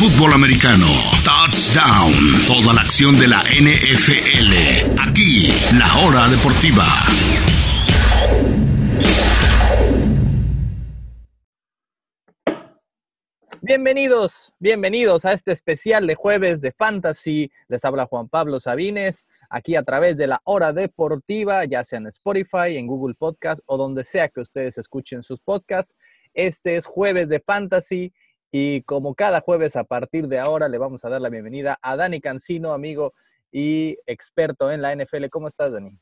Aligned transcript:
fútbol 0.00 0.32
americano. 0.32 0.86
Touchdown. 1.22 2.14
Toda 2.46 2.72
la 2.72 2.80
acción 2.80 3.18
de 3.18 3.28
la 3.28 3.42
NFL. 3.42 4.98
Aquí, 4.98 5.48
la 5.78 5.94
hora 6.00 6.26
deportiva. 6.26 6.86
Bienvenidos, 13.60 14.54
bienvenidos 14.58 15.26
a 15.26 15.34
este 15.34 15.52
especial 15.52 16.06
de 16.06 16.14
jueves 16.14 16.62
de 16.62 16.72
Fantasy. 16.72 17.52
Les 17.68 17.84
habla 17.84 18.06
Juan 18.06 18.30
Pablo 18.30 18.58
Sabines, 18.58 19.28
aquí 19.50 19.76
a 19.76 19.82
través 19.82 20.16
de 20.16 20.28
la 20.28 20.40
hora 20.44 20.72
deportiva, 20.72 21.66
ya 21.66 21.84
sea 21.84 21.98
en 21.98 22.06
Spotify, 22.06 22.78
en 22.78 22.86
Google 22.86 23.14
Podcast 23.16 23.60
o 23.66 23.76
donde 23.76 24.06
sea 24.06 24.30
que 24.30 24.40
ustedes 24.40 24.78
escuchen 24.78 25.22
sus 25.22 25.40
podcasts. 25.40 25.94
Este 26.32 26.76
es 26.76 26.86
jueves 26.86 27.28
de 27.28 27.40
Fantasy 27.40 28.14
y 28.52 28.82
como 28.82 29.14
cada 29.14 29.40
jueves 29.40 29.76
a 29.76 29.84
partir 29.84 30.26
de 30.28 30.38
ahora 30.38 30.68
le 30.68 30.78
vamos 30.78 31.04
a 31.04 31.08
dar 31.08 31.20
la 31.20 31.28
bienvenida 31.28 31.78
a 31.82 31.96
Dani 31.96 32.20
Cancino, 32.20 32.72
amigo 32.72 33.14
y 33.52 33.98
experto 34.06 34.70
en 34.70 34.82
la 34.82 34.94
NFL. 34.94 35.26
¿Cómo 35.30 35.48
estás, 35.48 35.72
Dani? 35.72 35.92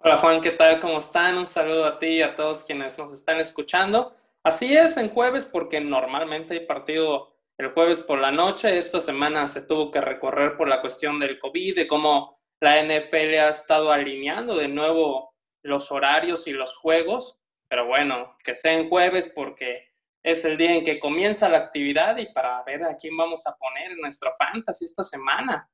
Hola 0.00 0.18
Juan, 0.18 0.40
¿qué 0.40 0.52
tal? 0.52 0.78
¿Cómo 0.78 0.98
están? 0.98 1.36
Un 1.36 1.46
saludo 1.46 1.84
a 1.84 1.98
ti 1.98 2.06
y 2.06 2.22
a 2.22 2.36
todos 2.36 2.62
quienes 2.62 2.98
nos 2.98 3.12
están 3.12 3.40
escuchando. 3.40 4.14
Así 4.44 4.76
es, 4.76 4.96
en 4.96 5.08
jueves, 5.08 5.44
porque 5.44 5.80
normalmente 5.80 6.54
hay 6.54 6.66
partido 6.66 7.34
el 7.58 7.72
jueves 7.72 7.98
por 7.98 8.20
la 8.20 8.30
noche. 8.30 8.78
Esta 8.78 9.00
semana 9.00 9.48
se 9.48 9.62
tuvo 9.62 9.90
que 9.90 10.00
recorrer 10.00 10.56
por 10.56 10.68
la 10.68 10.80
cuestión 10.80 11.18
del 11.18 11.40
COVID, 11.40 11.74
de 11.74 11.86
cómo 11.88 12.38
la 12.60 12.80
NFL 12.82 13.34
ha 13.40 13.48
estado 13.48 13.90
alineando 13.90 14.56
de 14.56 14.68
nuevo 14.68 15.34
los 15.62 15.90
horarios 15.90 16.46
y 16.46 16.52
los 16.52 16.76
juegos. 16.76 17.40
Pero 17.68 17.86
bueno, 17.86 18.36
que 18.44 18.54
sea 18.54 18.74
en 18.74 18.88
jueves 18.88 19.30
porque 19.34 19.87
es 20.22 20.44
el 20.44 20.56
día 20.56 20.74
en 20.74 20.84
que 20.84 20.98
comienza 20.98 21.48
la 21.48 21.58
actividad 21.58 22.16
y 22.18 22.32
para 22.32 22.62
ver 22.64 22.84
a 22.84 22.96
quién 22.96 23.16
vamos 23.16 23.46
a 23.46 23.54
poner 23.56 23.92
en 23.92 24.00
nuestro 24.00 24.30
fantasy 24.38 24.84
esta 24.84 25.02
semana. 25.02 25.68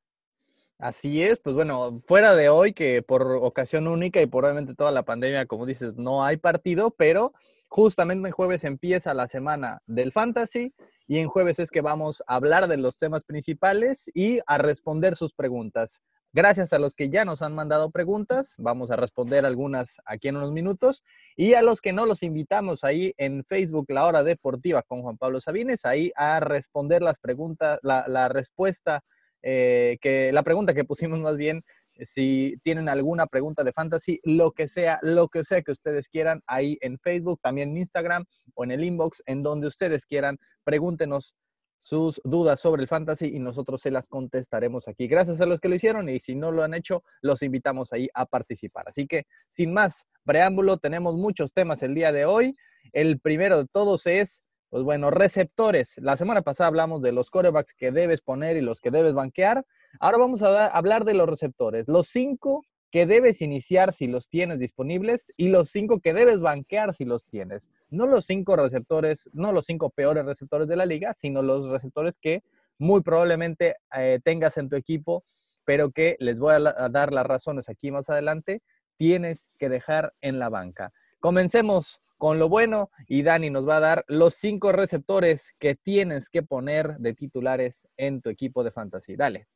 Así 0.79 1.23
es, 1.23 1.39
pues 1.39 1.55
bueno, 1.55 2.01
fuera 2.07 2.35
de 2.35 2.49
hoy, 2.49 2.73
que 2.73 3.01
por 3.01 3.23
ocasión 3.23 3.87
única 3.87 4.21
y 4.21 4.27
probablemente 4.27 4.75
toda 4.75 4.91
la 4.91 5.05
pandemia, 5.05 5.47
como 5.47 5.67
dices, 5.67 5.95
no 5.95 6.25
hay 6.25 6.37
partido, 6.37 6.91
pero 6.91 7.33
justamente 7.69 8.29
en 8.29 8.33
jueves 8.33 8.65
empieza 8.65 9.15
la 9.15 9.29
semana 9.29 9.81
del 9.87 10.13
fantasy 10.13 10.75
y 11.07 11.19
en 11.19 11.29
jueves 11.29 11.59
es 11.59 11.71
que 11.71 11.81
vamos 11.81 12.23
a 12.27 12.37
hablar 12.37 12.67
de 12.69 12.77
los 12.77 12.97
temas 12.97 13.25
principales 13.25 14.11
y 14.15 14.41
a 14.47 14.59
responder 14.59 15.17
sus 15.17 15.33
preguntas. 15.33 16.03
Gracias 16.37 16.73
a 16.73 16.81
los 16.81 16.97
que 16.97 17.11
ya 17.11 17.25
nos 17.25 17.43
han 17.43 17.55
mandado 17.55 17.93
preguntas, 17.93 18.57
vamos 18.59 18.91
a 18.91 18.97
responder 18.97 19.47
algunas 19.47 20.01
aquí 20.05 20.27
en 20.27 20.37
unos 20.37 20.51
minutos. 20.51 21.05
Y 21.37 21.55
a 21.55 21.63
los 21.63 21.81
que 21.81 21.93
no 21.93 22.07
los 22.07 22.25
invitamos 22.25 22.83
ahí 22.83 23.15
en 23.19 23.45
Facebook, 23.45 23.87
La 23.91 24.05
Hora 24.05 24.25
Deportiva 24.25 24.83
con 24.83 25.03
Juan 25.03 25.17
Pablo 25.17 25.41
Sabines, 25.41 25.85
ahí 25.85 26.11
a 26.17 26.41
responder 26.41 27.03
las 27.03 27.21
preguntas, 27.21 27.79
la, 27.83 28.29
respuesta 28.29 29.05
eh, 29.43 29.97
que 30.01 30.33
la 30.33 30.43
pregunta 30.43 30.75
que 30.75 30.83
pusimos 30.83 31.21
más 31.21 31.37
bien, 31.37 31.63
si 32.01 32.57
tienen 32.65 32.89
alguna 32.89 33.29
pregunta 33.29 33.63
de 33.63 33.73
fantasy, 33.73 34.19
lo 34.25 34.51
que 34.51 34.67
sea, 34.67 34.99
lo 35.03 35.29
que 35.29 35.45
sea 35.45 35.63
que 35.63 35.71
ustedes 35.71 36.09
quieran, 36.09 36.43
ahí 36.49 36.79
en 36.81 36.99
Facebook, 36.99 37.39
también 37.45 37.71
en 37.71 37.79
Instagram 37.79 38.25
o 38.55 38.65
en 38.65 38.73
el 38.73 38.83
inbox, 38.83 39.23
en 39.27 39.45
donde 39.45 39.69
ustedes 39.69 40.05
quieran, 40.05 40.39
pregúntenos 40.65 41.37
sus 41.79 42.21
dudas 42.25 42.61
sobre 42.61 42.83
el 42.83 42.89
fantasy 42.89 43.35
y 43.35 43.39
nosotros 43.39 43.81
se 43.81 43.91
las 43.91 44.09
contestaremos 44.09 44.89
aquí. 44.89 45.07
Gracias 45.07 45.41
a 45.41 45.47
los 45.47 45.61
que 45.61 45.69
lo 45.69 45.75
hicieron 45.75 46.09
y 46.09 46.21
si 46.21 46.35
no 46.35 46.51
lo 46.51 46.63
han 46.63 46.75
hecho, 46.75 47.03
los 47.21 47.43
invitamos 47.43 47.93
ahí 47.93 48.09
a 48.15 48.27
participar. 48.27 48.89
Así 48.89 49.07
que, 49.07 49.25
sin 49.49 49.73
más 49.73 50.07
preámbulo, 50.25 50.79
tenemos 50.79 51.17
muchos 51.17 51.53
temas 51.53 51.83
el 51.83 51.95
día 51.95 52.13
de 52.13 52.25
hoy. 52.25 52.57
El 52.93 53.21
primero 53.21 53.59
de 53.59 53.67
todos 53.67 54.07
es 54.07 54.43
pues 54.75 54.83
bueno, 54.83 55.13
receptores. 55.13 55.95
La 55.99 56.17
semana 56.17 56.43
pasada 56.43 56.67
hablamos 56.67 57.01
de 57.01 57.13
los 57.13 57.31
corebacks 57.31 57.75
que 57.75 57.93
debes 57.93 58.23
poner 58.23 58.57
y 58.57 58.61
los 58.61 58.81
que 58.81 58.91
debes 58.91 59.15
banquear. 59.15 59.65
Ahora 60.01 60.19
vamos 60.19 60.43
a 60.43 60.67
hablar 60.67 61.05
de 61.05 61.15
los 61.15 61.29
receptores. 61.29 61.87
Los 61.87 62.09
cinco 62.09 62.65
que 62.95 63.07
debes 63.07 63.43
iniciar 63.43 63.93
si 63.93 64.07
los 64.07 64.29
tienes 64.29 64.61
disponibles 64.61 65.33
y 65.37 65.49
los 65.49 65.69
cinco 65.69 65.99
que 65.99 66.15
debes 66.15 66.39
banquear 66.39 66.95
si 66.95 67.05
los 67.05 67.25
tienes. 67.25 67.69
No 67.91 68.07
los 68.07 68.25
cinco 68.25 68.55
receptores, 68.55 69.29
no 69.33 69.51
los 69.51 69.67
cinco 69.67 69.91
peores 69.91 70.25
receptores 70.25 70.69
de 70.69 70.77
la 70.77 70.87
liga, 70.87 71.13
sino 71.13 71.43
los 71.43 71.69
receptores 71.69 72.19
que 72.19 72.45
muy 72.79 73.03
probablemente 73.03 73.75
eh, 73.97 74.21
tengas 74.23 74.59
en 74.59 74.69
tu 74.69 74.77
equipo, 74.77 75.25
pero 75.65 75.91
que 75.91 76.15
les 76.21 76.39
voy 76.39 76.55
a 76.55 76.89
dar 76.89 77.13
las 77.13 77.27
razones 77.27 77.69
aquí 77.69 77.91
más 77.91 78.09
adelante, 78.11 78.63
tienes 78.97 79.51
que 79.59 79.69
dejar 79.69 80.15
en 80.21 80.39
la 80.39 80.49
banca. 80.49 80.93
Comencemos 81.19 82.01
con 82.17 82.39
lo 82.39 82.49
bueno 82.49 82.91
y 83.09 83.25
Dani 83.25 83.51
nos 83.51 83.69
va 83.69 83.79
a 83.79 83.81
dar 83.81 84.05
los 84.07 84.37
cinco 84.37 84.71
receptores 84.71 85.53
que 85.59 85.75
tienes 85.75 86.31
que 86.31 86.45
poner 86.45 86.97
de 86.99 87.13
titulares 87.13 87.89
en 87.97 88.23
tu 88.23 88.31
equipo 88.31 88.63
de 88.63 88.71
fantasy. 88.71 89.17
Dale. 89.17 89.49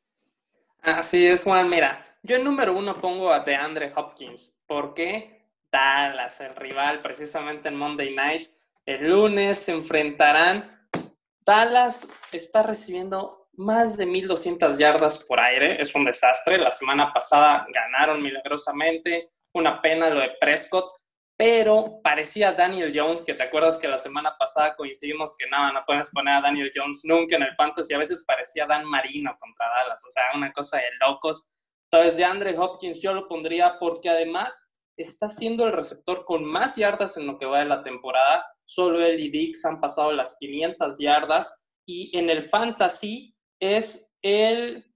Así 0.81 1.27
es, 1.27 1.43
Juan. 1.43 1.69
Mira, 1.69 2.05
yo 2.23 2.35
en 2.35 2.43
número 2.43 2.73
uno 2.73 2.93
pongo 2.93 3.31
a 3.31 3.41
DeAndre 3.41 3.91
Hopkins. 3.95 4.57
¿Por 4.65 4.93
qué? 4.93 5.39
Dallas, 5.71 6.39
el 6.41 6.55
rival, 6.55 7.01
precisamente 7.01 7.69
en 7.69 7.75
Monday 7.75 8.15
Night. 8.15 8.49
El 8.85 9.09
lunes 9.09 9.59
se 9.59 9.71
enfrentarán. 9.71 10.87
Dallas 11.45 12.07
está 12.31 12.63
recibiendo 12.63 13.49
más 13.53 13.97
de 13.97 14.07
1.200 14.07 14.77
yardas 14.77 15.23
por 15.25 15.39
aire. 15.39 15.81
Es 15.81 15.93
un 15.95 16.05
desastre. 16.05 16.57
La 16.57 16.71
semana 16.71 17.13
pasada 17.13 17.67
ganaron 17.73 18.21
milagrosamente. 18.21 19.31
Una 19.53 19.81
pena 19.81 20.09
lo 20.09 20.21
de 20.21 20.31
Prescott 20.39 20.98
pero 21.39 22.01
parecía 22.03 22.51
Daniel 22.51 22.91
Jones, 22.93 23.23
que 23.23 23.33
te 23.33 23.43
acuerdas 23.43 23.77
que 23.77 23.87
la 23.87 23.97
semana 23.97 24.35
pasada 24.37 24.75
coincidimos 24.75 25.37
que 25.37 25.47
nada, 25.49 25.71
no 25.71 25.83
puedes 25.87 26.09
poner 26.09 26.33
a 26.33 26.41
Daniel 26.41 26.69
Jones 26.75 27.03
nunca 27.05 27.37
en 27.37 27.43
el 27.43 27.55
fantasy, 27.55 27.93
a 27.93 27.97
veces 27.97 28.25
parecía 28.27 28.65
Dan 28.65 28.83
Marino 28.83 29.33
contra 29.39 29.65
Dallas, 29.69 30.03
o 30.05 30.11
sea, 30.11 30.23
una 30.35 30.51
cosa 30.51 30.79
de 30.79 30.83
locos. 30.99 31.49
Entonces, 31.89 32.17
de 32.17 32.25
Andre 32.25 32.59
Hopkins 32.59 33.01
yo 33.01 33.13
lo 33.13 33.29
pondría 33.29 33.79
porque 33.79 34.09
además 34.09 34.69
está 34.97 35.29
siendo 35.29 35.65
el 35.65 35.71
receptor 35.71 36.25
con 36.25 36.43
más 36.43 36.75
yardas 36.75 37.15
en 37.15 37.25
lo 37.25 37.37
que 37.37 37.45
va 37.45 37.59
de 37.59 37.65
la 37.69 37.83
temporada. 37.83 38.45
Solo 38.65 39.01
él 39.01 39.23
y 39.23 39.29
Dix 39.29 39.63
han 39.63 39.79
pasado 39.79 40.11
las 40.11 40.35
500 40.39 40.99
yardas 40.99 41.63
y 41.87 42.17
en 42.17 42.29
el 42.29 42.41
fantasy 42.41 43.33
es 43.61 44.11
el 44.21 44.88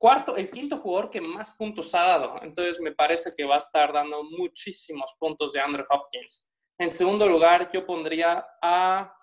cuarto, 0.00 0.34
el 0.36 0.50
quinto 0.50 0.78
jugador 0.78 1.10
que 1.10 1.20
más 1.20 1.50
puntos 1.50 1.94
ha 1.94 2.02
dado. 2.02 2.40
Entonces 2.42 2.80
me 2.80 2.92
parece 2.92 3.30
que 3.36 3.44
va 3.44 3.56
a 3.56 3.58
estar 3.58 3.92
dando 3.92 4.24
muchísimos 4.24 5.14
puntos 5.18 5.52
de 5.52 5.60
Andrew 5.60 5.84
Hopkins. 5.90 6.48
En 6.78 6.88
segundo 6.88 7.28
lugar, 7.28 7.70
yo 7.70 7.84
pondría 7.84 8.46
a, 8.62 9.14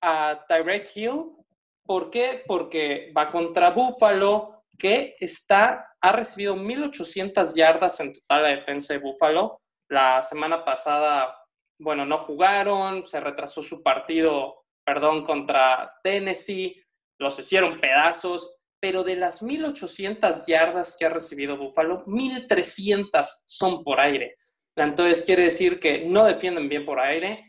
a 0.00 0.46
Hill. 0.94 1.36
¿Por 1.84 2.08
qué? 2.08 2.42
Porque 2.46 3.12
va 3.14 3.28
contra 3.28 3.70
Buffalo, 3.70 4.64
que 4.78 5.16
está, 5.20 5.94
ha 6.00 6.12
recibido 6.12 6.56
1.800 6.56 7.54
yardas 7.54 8.00
en 8.00 8.14
total 8.14 8.42
la 8.44 8.48
defensa 8.48 8.94
de 8.94 9.00
Buffalo. 9.00 9.60
La 9.90 10.22
semana 10.22 10.64
pasada, 10.64 11.36
bueno, 11.78 12.06
no 12.06 12.16
jugaron, 12.16 13.06
se 13.06 13.20
retrasó 13.20 13.62
su 13.62 13.82
partido, 13.82 14.64
perdón, 14.82 15.24
contra 15.24 15.92
Tennessee, 16.02 16.82
los 17.18 17.38
hicieron 17.38 17.78
pedazos 17.78 18.59
pero 18.80 19.04
de 19.04 19.16
las 19.16 19.42
1.800 19.42 20.46
yardas 20.46 20.96
que 20.98 21.04
ha 21.04 21.10
recibido 21.10 21.56
Buffalo, 21.58 22.04
1.300 22.06 23.44
son 23.46 23.84
por 23.84 24.00
aire. 24.00 24.36
Entonces 24.76 25.22
quiere 25.22 25.44
decir 25.44 25.78
que 25.78 26.06
no 26.06 26.24
defienden 26.24 26.68
bien 26.68 26.86
por 26.86 26.98
aire. 26.98 27.44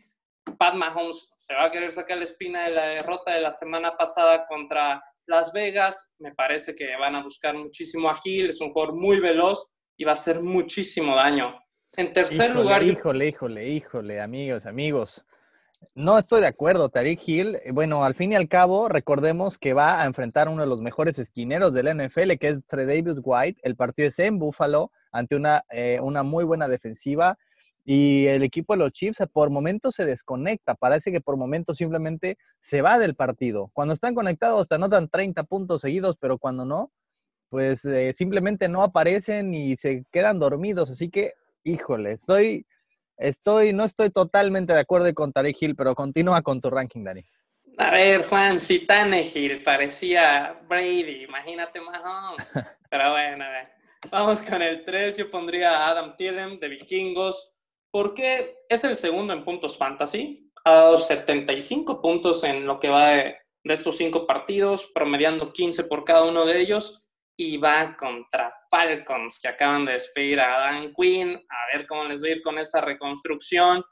Pat 0.58 0.74
Mahomes 0.74 1.32
se 1.38 1.54
va 1.54 1.64
a 1.64 1.70
querer 1.70 1.90
sacar 1.90 2.18
la 2.18 2.24
espina 2.24 2.64
de 2.64 2.70
la 2.70 2.86
derrota 2.86 3.32
de 3.32 3.40
la 3.40 3.50
semana 3.50 3.96
pasada 3.96 4.44
contra 4.46 5.02
Las 5.26 5.52
Vegas. 5.52 6.12
Me 6.18 6.34
parece 6.34 6.74
que 6.74 6.94
van 6.96 7.14
a 7.14 7.22
buscar 7.22 7.56
muchísimo 7.56 8.10
a 8.10 8.18
Hill, 8.22 8.50
es 8.50 8.60
un 8.60 8.72
jugador 8.72 8.94
muy 8.94 9.20
veloz 9.20 9.70
y 9.96 10.04
va 10.04 10.10
a 10.10 10.14
hacer 10.14 10.40
muchísimo 10.40 11.16
daño. 11.16 11.58
En 11.96 12.12
tercer 12.12 12.54
lugar... 12.54 12.82
Híjole, 12.82 13.28
híjole, 13.28 13.68
híjole, 13.68 14.20
amigos, 14.20 14.66
amigos. 14.66 15.24
No 15.94 16.18
estoy 16.18 16.40
de 16.40 16.46
acuerdo, 16.46 16.88
Tariq 16.88 17.20
Hill. 17.26 17.58
Eh, 17.64 17.72
bueno, 17.72 18.04
al 18.04 18.14
fin 18.14 18.32
y 18.32 18.36
al 18.36 18.48
cabo, 18.48 18.88
recordemos 18.88 19.58
que 19.58 19.74
va 19.74 20.02
a 20.02 20.06
enfrentar 20.06 20.48
a 20.48 20.50
uno 20.50 20.62
de 20.62 20.68
los 20.68 20.80
mejores 20.80 21.18
esquineros 21.18 21.72
del 21.72 21.88
NFL, 21.88 22.38
que 22.38 22.48
es 22.48 22.60
Davis 22.66 23.20
White. 23.22 23.60
El 23.62 23.76
partido 23.76 24.08
es 24.08 24.18
en 24.18 24.38
Buffalo, 24.38 24.90
ante 25.10 25.36
una, 25.36 25.64
eh, 25.70 25.98
una 26.00 26.22
muy 26.22 26.44
buena 26.44 26.68
defensiva. 26.68 27.38
Y 27.84 28.26
el 28.26 28.42
equipo 28.42 28.74
de 28.74 28.78
los 28.78 28.92
Chiefs 28.92 29.22
por 29.32 29.50
momentos 29.50 29.96
se 29.96 30.04
desconecta. 30.04 30.74
Parece 30.74 31.10
que 31.12 31.20
por 31.20 31.36
momentos 31.36 31.78
simplemente 31.78 32.38
se 32.60 32.80
va 32.80 32.98
del 32.98 33.14
partido. 33.14 33.70
Cuando 33.72 33.92
están 33.92 34.14
conectados, 34.14 34.68
te 34.68 34.76
anotan 34.76 35.08
30 35.08 35.42
puntos 35.44 35.82
seguidos, 35.82 36.16
pero 36.18 36.38
cuando 36.38 36.64
no, 36.64 36.92
pues 37.48 37.84
eh, 37.84 38.12
simplemente 38.14 38.68
no 38.68 38.82
aparecen 38.82 39.52
y 39.52 39.76
se 39.76 40.06
quedan 40.12 40.38
dormidos. 40.38 40.90
Así 40.90 41.10
que, 41.10 41.34
híjole, 41.64 42.12
estoy 42.12 42.66
Estoy, 43.22 43.72
no 43.72 43.84
estoy 43.84 44.10
totalmente 44.10 44.72
de 44.72 44.80
acuerdo 44.80 45.12
con 45.14 45.32
Tarek 45.32 45.56
Hill, 45.60 45.76
pero 45.76 45.94
continúa 45.94 46.42
con 46.42 46.60
tu 46.60 46.70
ranking, 46.70 47.04
Dani. 47.04 47.24
A 47.78 47.90
ver, 47.90 48.28
Juan, 48.28 48.60
si 48.60 48.86
Hill 49.34 49.62
parecía 49.62 50.60
Brady, 50.68 51.24
imagínate 51.24 51.80
Mahomes. 51.80 52.52
Pero 52.90 53.12
bueno, 53.12 53.44
a 53.44 53.48
ver. 53.48 53.68
Vamos 54.10 54.42
con 54.42 54.60
el 54.60 54.84
3. 54.84 55.16
Yo 55.16 55.30
pondría 55.30 55.78
a 55.78 55.90
Adam 55.90 56.14
Thielen 56.16 56.60
de 56.60 56.68
Vikingos, 56.68 57.54
porque 57.90 58.58
es 58.68 58.84
el 58.84 58.96
segundo 58.96 59.32
en 59.32 59.42
puntos 59.42 59.78
fantasy. 59.78 60.52
Ha 60.64 60.72
dado 60.72 60.98
75 60.98 62.02
puntos 62.02 62.44
en 62.44 62.66
lo 62.66 62.78
que 62.78 62.90
va 62.90 63.08
de 63.08 63.36
de 63.64 63.74
estos 63.74 63.96
cinco 63.96 64.26
partidos, 64.26 64.90
promediando 64.94 65.52
15 65.52 65.84
por 65.84 66.04
cada 66.04 66.24
uno 66.24 66.44
de 66.44 66.60
ellos, 66.60 67.02
y 67.42 67.56
va 67.56 67.96
contra 67.96 68.54
Falcons, 68.70 69.40
que 69.40 69.48
acaban 69.48 69.84
de 69.84 69.94
despedir 69.94 70.38
a 70.38 70.60
Dan 70.60 70.94
Quinn, 70.94 71.34
a 71.34 71.76
ver 71.76 71.86
cómo 71.88 72.04
les 72.04 72.22
va 72.22 72.28
a 72.28 72.30
ir 72.30 72.42
con 72.42 72.56
esa 72.56 72.80
reconstrucción. 72.80 73.82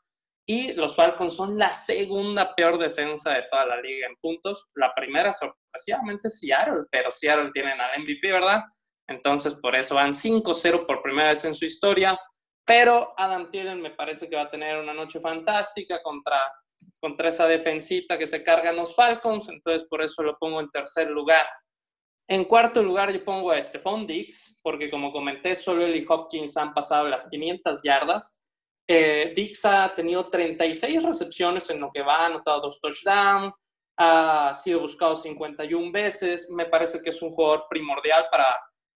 Y 0.47 0.73
los 0.75 0.95
Falcons 0.95 1.35
son 1.35 1.59
la 1.59 1.73
segunda 1.73 2.55
peor 2.55 2.79
defensa 2.79 3.31
de 3.31 3.45
toda 3.51 3.67
la 3.67 3.81
liga 3.81 4.07
en 4.07 4.17
puntos. 4.17 4.69
La 4.75 4.95
primera, 4.95 5.33
sorpresivamente, 5.33 6.29
Seattle, 6.31 6.85
pero 6.91 7.11
Seattle 7.11 7.51
tienen 7.53 7.81
al 7.81 8.01
MVP, 8.01 8.31
¿verdad? 8.31 8.63
Entonces, 9.09 9.55
por 9.55 9.75
eso 9.75 9.97
van 9.97 10.13
5-0 10.13 10.87
por 10.87 11.03
primera 11.03 11.31
vez 11.31 11.45
en 11.45 11.55
su 11.57 11.65
historia. 11.65 12.19
Pero 12.65 13.15
Adam 13.17 13.51
Thielen 13.51 13.81
me 13.81 13.91
parece 13.91 14.29
que 14.29 14.37
va 14.37 14.43
a 14.43 14.51
tener 14.51 14.79
una 14.79 14.95
noche 14.95 15.19
fantástica 15.19 16.01
contra, 16.03 16.41
contra 17.01 17.29
esa 17.29 17.49
defensita 17.49 18.17
que 18.17 18.29
se 18.29 18.45
cargan 18.45 18.77
los 18.77 18.95
Falcons. 18.95 19.49
Entonces, 19.49 19.89
por 19.89 20.03
eso 20.03 20.23
lo 20.23 20.39
pongo 20.39 20.61
en 20.61 20.71
tercer 20.71 21.11
lugar. 21.11 21.47
En 22.31 22.45
cuarto 22.45 22.81
lugar, 22.81 23.13
yo 23.13 23.25
pongo 23.25 23.51
a 23.51 23.61
Stephon 23.61 24.07
Dix, 24.07 24.61
porque 24.63 24.89
como 24.89 25.11
comenté, 25.11 25.57
solo 25.57 25.85
él 25.85 26.07
Hopkins 26.09 26.57
han 26.57 26.73
pasado 26.73 27.09
las 27.09 27.29
500 27.29 27.83
yardas. 27.83 28.41
Eh, 28.89 29.33
Dix 29.35 29.65
ha 29.65 29.93
tenido 29.97 30.31
36 30.31 31.03
recepciones 31.03 31.69
en 31.71 31.81
lo 31.81 31.91
que 31.91 32.03
va, 32.03 32.19
ha 32.19 32.27
anotado 32.27 32.61
dos 32.61 32.81
touchdowns, 32.81 33.53
ha 33.99 34.55
sido 34.55 34.79
buscado 34.79 35.17
51 35.17 35.91
veces. 35.91 36.49
Me 36.51 36.67
parece 36.67 37.03
que 37.03 37.11
es 37.11 37.21
un 37.21 37.33
jugador 37.33 37.65
primordial 37.69 38.27
para 38.31 38.47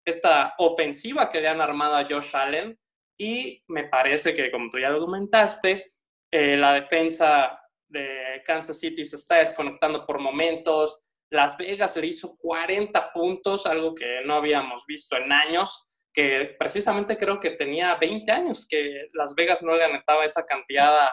esta 0.04 0.54
ofensiva 0.58 1.28
que 1.28 1.40
le 1.40 1.48
han 1.48 1.60
armado 1.60 1.96
a 1.96 2.06
Josh 2.08 2.36
Allen. 2.36 2.78
Y 3.19 3.64
me 3.66 3.88
parece 3.88 4.32
que, 4.32 4.48
como 4.52 4.70
tú 4.70 4.78
ya 4.78 4.90
lo 4.90 5.00
comentaste, 5.00 5.84
eh, 6.31 6.56
la 6.56 6.75
defensa 6.75 7.60
de 7.88 8.44
Kansas 8.46 8.78
City 8.78 9.02
se 9.02 9.16
está 9.16 9.38
desconectando 9.38 10.06
por 10.06 10.20
momentos 10.20 11.00
las 11.34 11.56
Vegas 11.56 11.96
le 11.96 12.06
hizo 12.06 12.36
40 12.36 13.12
puntos, 13.12 13.66
algo 13.66 13.92
que 13.92 14.20
no 14.25 14.34
habíamos 14.34 14.86
visto 14.86 15.16
en 15.16 15.32
años, 15.32 15.88
que 16.12 16.54
precisamente 16.56 17.16
creo 17.16 17.40
que 17.40 17.50
tenía 17.50 17.96
20 17.96 18.31
años 18.31 18.69
que 18.69 19.08
Las 19.12 19.34
Vegas 19.34 19.60
no 19.60 19.75
le 19.75 19.84
anotaba 19.84 20.25
esa 20.25 20.44
cantidad 20.44 21.08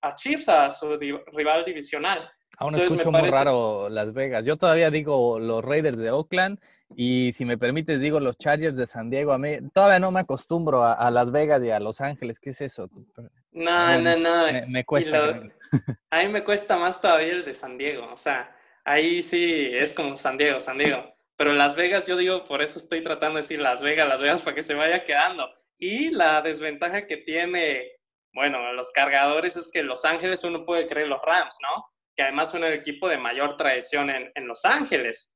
a, 0.00 0.14
Chiefs, 0.14 0.48
a 0.48 0.70
su 0.70 0.96
rival 0.96 1.64
divisional. 1.64 2.30
Aún 2.58 2.76
escucho 2.76 3.10
muy 3.10 3.28
raro 3.28 3.88
Las 3.88 4.12
Vegas. 4.12 4.44
Yo 4.44 4.56
todavía 4.56 4.90
digo 4.90 5.40
los 5.40 5.64
Raiders 5.64 5.98
de 5.98 6.12
Oakland 6.12 6.60
y 6.94 7.32
si 7.32 7.44
me 7.44 7.58
permites 7.58 7.98
digo 7.98 8.20
los 8.20 8.38
Chargers 8.38 8.76
de 8.76 8.86
San 8.86 9.10
Diego. 9.10 9.32
A 9.32 9.38
mí 9.38 9.56
todavía 9.72 9.98
no 9.98 10.12
me 10.12 10.20
acostumbro 10.20 10.84
a, 10.84 11.10
Las 11.10 11.32
Vegas 11.32 11.64
y 11.64 11.70
a 11.70 11.80
Los 11.80 12.00
Ángeles. 12.00 12.38
¿Qué 12.38 12.50
es 12.50 12.60
eso? 12.60 12.88
No, 13.50 13.98
no, 13.98 14.16
no. 14.16 14.46
Me, 14.68 14.84
cuesta. 14.84 15.40
a 16.10 16.22
mí 16.22 16.28
me 16.28 16.44
cuesta 16.44 16.76
más 16.76 17.00
todavía 17.00 17.32
el 17.32 17.44
de 17.44 17.54
San 17.54 17.76
Diego. 17.76 18.06
O 18.12 18.16
sea, 18.16 18.54
ahí 18.84 19.22
sí 19.22 19.70
es 19.72 19.94
como 19.94 20.16
San 20.16 20.38
Diego, 20.38 20.60
San 20.60 20.78
Diego. 20.78 21.14
Pero 21.36 21.52
Las 21.52 21.74
Vegas, 21.74 22.04
yo 22.04 22.16
digo, 22.16 22.44
por 22.44 22.62
eso 22.62 22.78
estoy 22.78 23.02
tratando 23.02 23.36
de 23.36 23.42
decir 23.42 23.60
Las 23.60 23.82
Vegas, 23.82 24.08
Las 24.08 24.20
Vegas, 24.20 24.42
para 24.42 24.54
que 24.54 24.62
se 24.62 24.74
vaya 24.74 25.04
quedando. 25.04 25.48
Y 25.78 26.10
la 26.10 26.40
desventaja 26.42 27.06
que 27.06 27.18
tiene, 27.18 27.90
bueno, 28.32 28.72
los 28.72 28.90
cargadores 28.92 29.56
es 29.56 29.70
que 29.72 29.82
Los 29.82 30.04
Ángeles 30.04 30.44
uno 30.44 30.64
puede 30.64 30.86
creer 30.86 31.08
los 31.08 31.20
Rams, 31.22 31.56
¿no? 31.60 31.84
Que 32.14 32.22
además 32.22 32.50
son 32.50 32.62
el 32.62 32.72
equipo 32.72 33.08
de 33.08 33.18
mayor 33.18 33.56
tradición 33.56 34.10
en, 34.10 34.30
en 34.34 34.46
Los 34.46 34.64
Ángeles. 34.64 35.34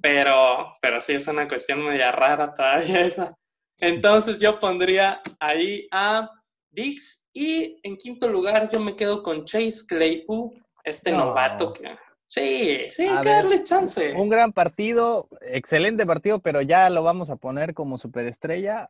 Pero, 0.00 0.76
pero 0.80 1.00
sí 1.00 1.14
es 1.14 1.26
una 1.26 1.48
cuestión 1.48 1.84
media 1.84 2.12
rara 2.12 2.54
todavía 2.54 3.00
esa. 3.00 3.34
Entonces 3.80 4.38
yo 4.38 4.60
pondría 4.60 5.20
ahí 5.40 5.88
a 5.90 6.30
Dix 6.70 7.26
y 7.32 7.80
en 7.82 7.96
quinto 7.96 8.28
lugar 8.28 8.68
yo 8.70 8.78
me 8.78 8.94
quedo 8.94 9.22
con 9.22 9.44
Chase 9.44 9.86
Claypool, 9.88 10.50
este 10.84 11.12
novato 11.12 11.72
que 11.72 11.96
Sí, 12.30 12.86
sí, 12.90 13.08
hay 13.08 13.22
que 13.22 13.28
darle 13.28 13.64
chance. 13.64 14.12
Un 14.12 14.28
gran 14.28 14.52
partido, 14.52 15.28
excelente 15.40 16.06
partido, 16.06 16.38
pero 16.38 16.62
ya 16.62 16.88
lo 16.88 17.02
vamos 17.02 17.28
a 17.28 17.34
poner 17.34 17.74
como 17.74 17.98
superestrella. 17.98 18.88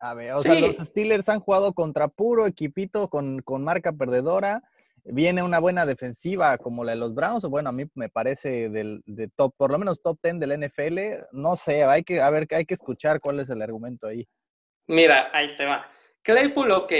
A 0.00 0.14
ver, 0.14 0.32
o 0.32 0.42
sea, 0.42 0.56
los 0.56 0.74
Steelers 0.78 1.28
han 1.28 1.38
jugado 1.38 1.72
contra 1.72 2.08
puro 2.08 2.48
equipito 2.48 3.08
con, 3.08 3.42
con, 3.42 3.62
marca 3.62 3.92
perdedora. 3.92 4.60
Viene 5.04 5.44
una 5.44 5.60
buena 5.60 5.86
defensiva 5.86 6.58
como 6.58 6.82
la 6.82 6.92
de 6.92 6.98
los 6.98 7.14
Browns. 7.14 7.44
Bueno, 7.44 7.68
a 7.68 7.72
mí 7.72 7.84
me 7.94 8.08
parece 8.08 8.68
del, 8.70 9.02
de 9.06 9.28
top, 9.28 9.54
por 9.56 9.70
lo 9.70 9.78
menos 9.78 10.02
top 10.02 10.18
10 10.20 10.40
del 10.40 10.66
NFL. 10.66 10.98
No 11.30 11.54
sé, 11.54 11.84
hay 11.84 12.02
que, 12.02 12.20
a 12.20 12.28
ver, 12.30 12.48
hay 12.50 12.64
que 12.64 12.74
escuchar 12.74 13.20
cuál 13.20 13.38
es 13.38 13.48
el 13.50 13.62
argumento 13.62 14.08
ahí. 14.08 14.26
Mira, 14.88 15.30
ahí 15.32 15.54
te 15.54 15.64
va. 15.64 15.86
Claypool, 16.22 16.72
ok, 16.72 16.92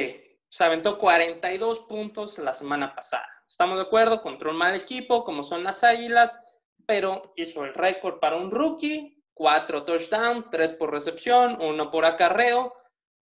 se 0.48 0.62
aventó 0.62 1.00
42 1.00 1.80
puntos 1.80 2.38
la 2.38 2.54
semana 2.54 2.94
pasada 2.94 3.33
Estamos 3.46 3.76
de 3.76 3.84
acuerdo, 3.84 4.22
contra 4.22 4.50
un 4.50 4.56
mal 4.56 4.74
equipo 4.74 5.24
como 5.24 5.42
son 5.42 5.62
las 5.64 5.84
Águilas, 5.84 6.40
pero 6.86 7.32
hizo 7.36 7.64
el 7.64 7.74
récord 7.74 8.18
para 8.18 8.36
un 8.36 8.50
rookie, 8.50 9.22
cuatro 9.32 9.84
touchdowns, 9.84 10.46
tres 10.50 10.72
por 10.72 10.90
recepción, 10.90 11.58
uno 11.60 11.90
por 11.90 12.04
acarreo. 12.04 12.74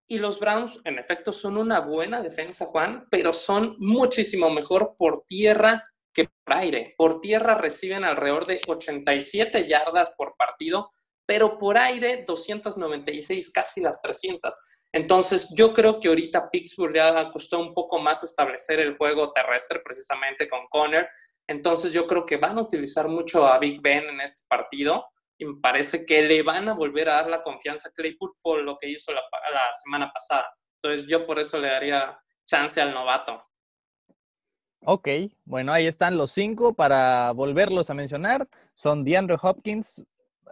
Y 0.06 0.18
los 0.18 0.38
Browns, 0.38 0.80
en 0.84 0.98
efecto, 0.98 1.32
son 1.32 1.56
una 1.56 1.80
buena 1.80 2.20
defensa, 2.20 2.66
Juan, 2.66 3.06
pero 3.10 3.32
son 3.32 3.76
muchísimo 3.78 4.50
mejor 4.50 4.94
por 4.96 5.24
tierra 5.26 5.84
que 6.12 6.24
por 6.24 6.56
aire. 6.56 6.94
Por 6.98 7.20
tierra 7.20 7.54
reciben 7.54 8.04
alrededor 8.04 8.46
de 8.46 8.60
87 8.66 9.66
yardas 9.66 10.14
por 10.16 10.36
partido, 10.36 10.90
pero 11.24 11.58
por 11.58 11.78
aire 11.78 12.24
296, 12.26 13.50
casi 13.52 13.80
las 13.80 14.02
300. 14.02 14.54
Entonces, 14.92 15.48
yo 15.56 15.72
creo 15.72 15.98
que 15.98 16.08
ahorita 16.08 16.50
Pittsburgh 16.50 16.94
ya 16.94 17.30
costó 17.30 17.58
un 17.58 17.72
poco 17.72 17.98
más 17.98 18.22
establecer 18.22 18.78
el 18.78 18.96
juego 18.96 19.32
terrestre 19.32 19.80
precisamente 19.82 20.46
con 20.48 20.66
Conner. 20.68 21.08
Entonces, 21.46 21.92
yo 21.92 22.06
creo 22.06 22.26
que 22.26 22.36
van 22.36 22.58
a 22.58 22.62
utilizar 22.62 23.08
mucho 23.08 23.46
a 23.46 23.58
Big 23.58 23.80
Ben 23.80 24.04
en 24.04 24.20
este 24.20 24.42
partido 24.48 25.06
y 25.38 25.46
me 25.46 25.60
parece 25.60 26.04
que 26.04 26.22
le 26.22 26.42
van 26.42 26.68
a 26.68 26.74
volver 26.74 27.08
a 27.08 27.14
dar 27.14 27.30
la 27.30 27.42
confianza 27.42 27.88
a 27.88 27.92
Claypool 27.92 28.34
por 28.42 28.60
lo 28.60 28.76
que 28.76 28.90
hizo 28.90 29.12
la, 29.12 29.22
la 29.50 29.72
semana 29.82 30.12
pasada. 30.12 30.46
Entonces, 30.82 31.06
yo 31.08 31.26
por 31.26 31.38
eso 31.38 31.58
le 31.58 31.68
daría 31.68 32.18
chance 32.44 32.80
al 32.80 32.92
novato. 32.92 33.42
Ok, 34.84 35.08
bueno, 35.44 35.72
ahí 35.72 35.86
están 35.86 36.16
los 36.16 36.32
cinco 36.32 36.74
para 36.74 37.30
volverlos 37.32 37.88
a 37.88 37.94
mencionar. 37.94 38.48
Son 38.74 39.04
DeAndre 39.04 39.36
Hopkins, 39.40 40.04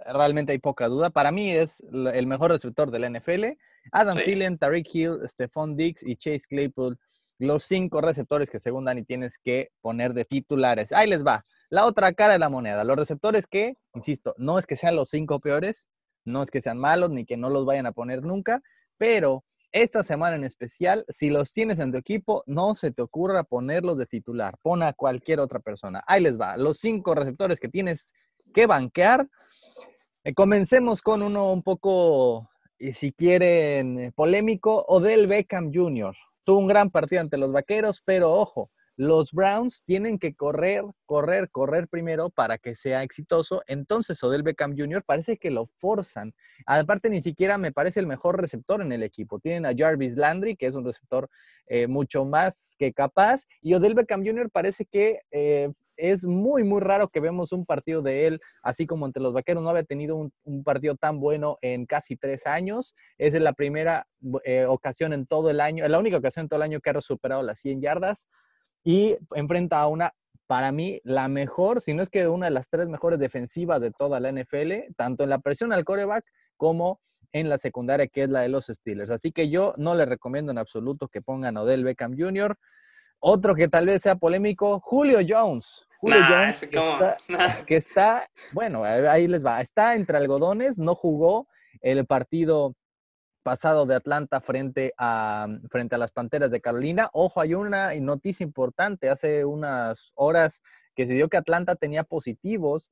realmente 0.07 0.53
hay 0.53 0.59
poca 0.59 0.89
duda. 0.89 1.11
Para 1.11 1.33
mí 1.33 1.51
es 1.51 1.81
el 1.91 2.27
mejor 2.27 2.53
receptor 2.53 2.91
del 2.91 3.13
NFL. 3.13 3.57
Adam 3.93 4.17
Thielen, 4.17 4.59
Tariq 4.59 4.88
Hill, 4.93 5.19
Stephon 5.27 5.77
Diggs 5.77 6.03
y 6.03 6.17
Chase 6.17 6.47
Claypool, 6.49 6.99
los 7.38 7.62
cinco 7.62 8.00
receptores 8.00 8.50
que 8.50 8.61
según 8.61 8.85
Dani 8.85 9.03
tienes 9.05 9.38
que 9.38 9.71
poner 9.81 10.12
de 10.12 10.25
titulares. 10.25 10.93
Ahí 10.93 11.09
les 11.09 11.25
va. 11.25 11.44
La 11.71 11.87
otra 11.87 12.12
cara 12.12 12.35
de 12.35 12.38
la 12.38 12.49
moneda. 12.49 12.85
Los 12.85 12.97
receptores 12.97 13.47
que, 13.47 13.75
insisto, 13.95 14.35
no 14.37 14.59
es 14.59 14.66
que 14.66 14.76
sean 14.76 14.97
los 14.97 15.09
cinco 15.09 15.40
peores, 15.40 15.88
no 16.25 16.43
es 16.43 16.50
que 16.50 16.61
sean 16.61 16.78
malos 16.78 17.11
ni 17.11 17.25
que 17.25 17.37
no 17.37 17.49
los 17.49 17.64
vayan 17.64 17.87
a 17.87 17.93
poner 17.93 18.23
nunca, 18.23 18.62
pero 18.99 19.45
esta 19.73 20.02
semana 20.02 20.35
en 20.35 20.45
especial, 20.45 21.05
si 21.09 21.31
los 21.31 21.52
tienes 21.52 21.78
en 21.78 21.93
tu 21.93 21.99
equipo, 21.99 22.43
no 22.47 22.75
se 22.75 22.90
te 22.90 23.02
ocurra 23.02 23.45
ponerlos 23.45 23.99
de 23.99 24.07
titular. 24.07 24.57
Pon 24.62 24.83
a 24.83 24.93
cualquier 24.93 25.38
otra 25.38 25.61
persona. 25.61 26.02
Ahí 26.07 26.21
les 26.23 26.38
va. 26.38 26.57
Los 26.57 26.78
cinco 26.78 27.14
receptores 27.14 27.61
que 27.61 27.69
tienes 27.69 28.12
que 28.52 28.66
banquear. 28.66 29.28
Eh, 30.25 30.35
comencemos 30.35 31.00
con 31.02 31.23
uno 31.23 31.52
un 31.52 31.62
poco 31.62 32.50
y 32.81 32.95
si 32.95 33.13
quieren, 33.13 34.01
eh, 34.01 34.13
polémico, 34.13 34.85
Odell 34.89 35.27
Beckham 35.27 35.71
Jr. 35.73 36.17
Tuvo 36.45 36.59
un 36.59 36.67
gran 36.67 36.91
partido 36.91 37.21
ante 37.21 37.37
los 37.37 37.53
Vaqueros, 37.53 38.03
pero 38.05 38.33
ojo, 38.33 38.71
los 39.00 39.33
Browns 39.33 39.83
tienen 39.87 40.19
que 40.19 40.35
correr, 40.35 40.85
correr, 41.07 41.49
correr 41.50 41.88
primero 41.88 42.28
para 42.28 42.59
que 42.59 42.75
sea 42.75 43.02
exitoso. 43.02 43.62
Entonces, 43.66 44.23
Odell 44.23 44.42
Beckham 44.42 44.76
Jr. 44.76 45.02
parece 45.02 45.38
que 45.38 45.50
lo 45.50 45.71
forzan. 45.78 46.35
Aparte, 46.66 47.09
ni 47.09 47.23
siquiera 47.23 47.57
me 47.57 47.73
parece 47.73 47.99
el 48.00 48.07
mejor 48.07 48.38
receptor 48.38 48.83
en 48.83 48.92
el 48.92 49.02
equipo. 49.02 49.40
Tienen 49.40 49.64
a 49.64 49.73
Jarvis 49.75 50.19
Landry, 50.19 50.54
que 50.54 50.66
es 50.66 50.75
un 50.75 50.85
receptor 50.85 51.30
eh, 51.66 51.87
mucho 51.87 52.26
más 52.26 52.76
que 52.78 52.92
capaz. 52.92 53.47
Y 53.62 53.73
Odell 53.73 53.95
Beckham 53.95 54.23
Jr. 54.23 54.50
parece 54.50 54.85
que 54.85 55.23
eh, 55.30 55.71
es 55.97 56.26
muy, 56.26 56.62
muy 56.62 56.83
raro 56.83 57.09
que 57.09 57.21
vemos 57.21 57.52
un 57.52 57.64
partido 57.64 58.02
de 58.02 58.26
él, 58.26 58.40
así 58.62 58.87
como 58.87 59.07
entre 59.07 59.23
los 59.23 59.33
Vaqueros. 59.33 59.62
No 59.62 59.71
había 59.71 59.85
tenido 59.85 60.14
un, 60.14 60.62
partido 60.62 60.95
tan 60.95 61.21
bueno 61.21 61.57
en 61.62 61.87
casi 61.87 62.16
tres 62.16 62.47
años. 62.47 62.95
Es 63.16 63.33
la 63.33 63.54
primera 63.54 64.07
eh, 64.45 64.66
ocasión 64.66 65.14
en 65.14 65.25
todo 65.25 65.49
el 65.49 65.59
año, 65.59 65.88
la 65.88 65.99
única 65.99 66.19
ocasión 66.19 66.45
en 66.45 66.49
todo 66.50 66.59
el 66.59 66.64
año 66.64 66.80
que 66.83 66.90
ha 66.90 67.00
superado 67.00 67.42
las 67.42 67.61
100 67.61 67.80
yardas 67.80 68.28
y 68.85 69.17
enfrenta 69.35 69.81
a 69.81 69.87
una, 69.87 70.13
para 70.47 70.73
mí, 70.73 71.01
la 71.05 71.29
mejor, 71.29 71.81
si 71.81 71.95
no 71.95 72.03
es 72.03 72.11
que 72.11 72.27
una 72.29 72.47
de 72.47 72.53
las 72.53 72.69
tres 72.69 72.89
mejores 72.89 73.19
defensivas 73.19 73.81
de 73.81 73.91
toda 73.91 74.21
la 74.21 74.33
NFL, 74.33 74.95
tanto 74.97 75.25
en 75.25 75.31
la 75.31 75.39
presión 75.39 75.73
al 75.73 75.85
coreback 75.85 76.25
como 76.57 77.01
en 77.33 77.49
la 77.49 77.59
secundaria, 77.59 78.09
que 78.09 78.25
es 78.25 78.31
la 78.31 78.41
de 78.41 78.49
los 78.49 78.67
Steelers. 78.67 79.11
Así 79.11 79.33
que 79.33 79.49
yo 79.49 79.73
no 79.77 79.95
le 79.95 80.05
recomiendo 80.05 80.51
en 80.51 80.59
absoluto 80.59 81.09
que 81.09 81.23
pongan 81.23 81.57
a 81.57 81.63
Odell 81.63 81.85
Beckham 81.85 82.17
Jr. 82.19 82.57
Otro 83.21 83.55
que 83.55 83.69
tal 83.69 83.87
vez 83.87 84.03
sea 84.03 84.17
polémico, 84.17 84.81
Julio 84.81 85.21
Jones. 85.27 85.87
Julio 85.99 86.21
Jones, 86.29 86.67
que 87.67 87.77
está, 87.77 88.27
bueno, 88.53 88.85
ahí 88.85 89.29
les 89.29 89.45
va, 89.45 89.61
está 89.61 89.95
entre 89.95 90.17
algodones, 90.17 90.79
no 90.79 90.95
jugó 90.95 91.47
el 91.83 92.07
partido 92.07 92.75
pasado 93.42 93.87
de 93.87 93.94
Atlanta 93.94 94.40
frente 94.40 94.92
a, 94.99 95.49
frente 95.70 95.94
a 95.94 95.99
las 95.99 96.11
Panteras 96.11 96.50
de 96.50 96.61
Carolina. 96.61 97.11
Ojo, 97.12 97.40
hay 97.40 97.54
una 97.54 97.94
noticia 97.94 98.44
importante. 98.44 99.11
Hace 99.11 99.44
unas 99.44 100.12
horas 100.14 100.62
que 100.94 101.06
se 101.06 101.14
dio 101.14 101.28
que 101.28 101.37
Atlanta 101.37 101.76
tenía 101.76 102.04
positivos 102.04 102.90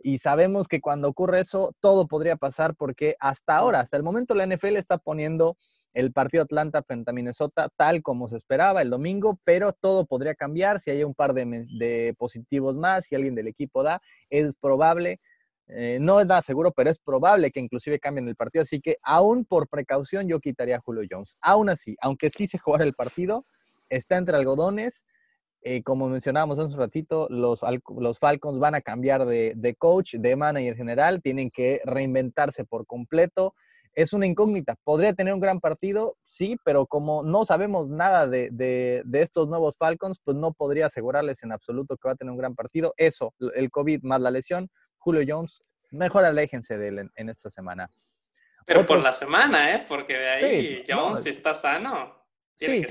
y 0.00 0.18
sabemos 0.18 0.68
que 0.68 0.80
cuando 0.80 1.08
ocurre 1.08 1.40
eso, 1.40 1.74
todo 1.80 2.06
podría 2.06 2.36
pasar 2.36 2.74
porque 2.76 3.16
hasta 3.18 3.56
ahora, 3.56 3.80
hasta 3.80 3.96
el 3.96 4.02
momento, 4.02 4.34
la 4.34 4.46
NFL 4.46 4.76
está 4.76 4.98
poniendo 4.98 5.56
el 5.92 6.12
partido 6.12 6.44
Atlanta 6.44 6.82
frente 6.82 7.10
a 7.10 7.14
Minnesota 7.14 7.68
tal 7.76 8.02
como 8.02 8.28
se 8.28 8.36
esperaba 8.36 8.82
el 8.82 8.90
domingo, 8.90 9.40
pero 9.44 9.72
todo 9.72 10.06
podría 10.06 10.34
cambiar 10.34 10.78
si 10.80 10.90
hay 10.90 11.02
un 11.02 11.14
par 11.14 11.34
de, 11.34 12.14
positivos 12.16 12.76
más, 12.76 13.06
si 13.06 13.16
alguien 13.16 13.34
del 13.34 13.48
equipo 13.48 13.82
da, 13.82 14.00
es 14.30 14.52
probable. 14.60 15.20
Eh, 15.68 15.98
no 16.00 16.20
es 16.20 16.26
nada 16.26 16.42
seguro, 16.42 16.72
pero 16.72 16.90
es 16.90 16.98
probable 16.98 17.50
que 17.50 17.60
inclusive 17.60 17.98
cambien 17.98 18.28
el 18.28 18.36
partido. 18.36 18.62
Así 18.62 18.80
que 18.80 18.96
aún 19.02 19.44
por 19.44 19.68
precaución 19.68 20.28
yo 20.28 20.40
quitaría 20.40 20.76
a 20.76 20.80
Julio 20.80 21.06
Jones. 21.10 21.36
Aún 21.40 21.68
así, 21.68 21.96
aunque 22.00 22.30
sí 22.30 22.46
se 22.46 22.58
jugara 22.58 22.84
el 22.84 22.94
partido, 22.94 23.44
está 23.88 24.16
entre 24.16 24.36
algodones 24.36 25.04
eh, 25.62 25.82
como 25.82 26.08
mencionábamos 26.08 26.58
hace 26.58 26.72
un 26.72 26.78
ratito, 26.78 27.26
los, 27.30 27.60
los 27.98 28.18
Falcons 28.18 28.58
van 28.58 28.74
a 28.74 28.80
cambiar 28.80 29.26
de, 29.26 29.76
coach, 29.76 30.14
de 30.14 30.36
manager 30.36 30.76
general, 30.76 31.20
tienen 31.20 31.50
que 31.50 31.80
reinventarse 31.84 32.64
por 32.64 32.86
completo. 32.86 33.54
Es 33.94 34.12
una 34.12 34.26
incógnita. 34.26 34.76
¿Podría 34.84 35.12
tener 35.12 35.34
un 35.34 35.40
gran 35.40 35.60
partido? 35.60 36.16
Sí, 36.24 36.56
pero 36.64 36.86
como 36.86 37.24
no 37.24 37.44
sabemos 37.44 37.88
nada 37.88 38.28
de, 38.28 39.02
estos 39.12 39.48
nuevos 39.48 39.76
Falcons, 39.76 40.20
pues 40.22 40.36
no 40.36 40.52
podría 40.52 40.86
asegurarles 40.86 41.42
en 41.42 41.50
absoluto 41.50 41.96
que 41.96 42.06
va 42.08 42.12
a 42.12 42.16
tener 42.16 42.30
un 42.30 42.38
gran 42.38 42.54
partido. 42.54 42.94
Eso, 42.96 43.34
el 43.54 43.70
COVID 43.70 44.04
más 44.04 44.20
la 44.20 44.30
lesión, 44.30 44.68
Julio 45.08 45.24
Jones, 45.26 45.62
mejor 45.90 46.26
aléjense 46.26 46.76
de 46.76 46.88
él 46.88 47.10
en, 47.16 47.28
esta 47.30 47.48
semana. 47.48 47.88
Pero 48.66 48.84
por 48.84 49.02
la 49.02 49.14
semana, 49.14 49.74
¿eh? 49.74 49.86
Porque 49.88 50.12
de 50.12 50.28
ahí 50.28 50.84
Jones 50.86 51.24
está 51.24 51.54
sano 51.54 52.18
sí, 52.58 52.84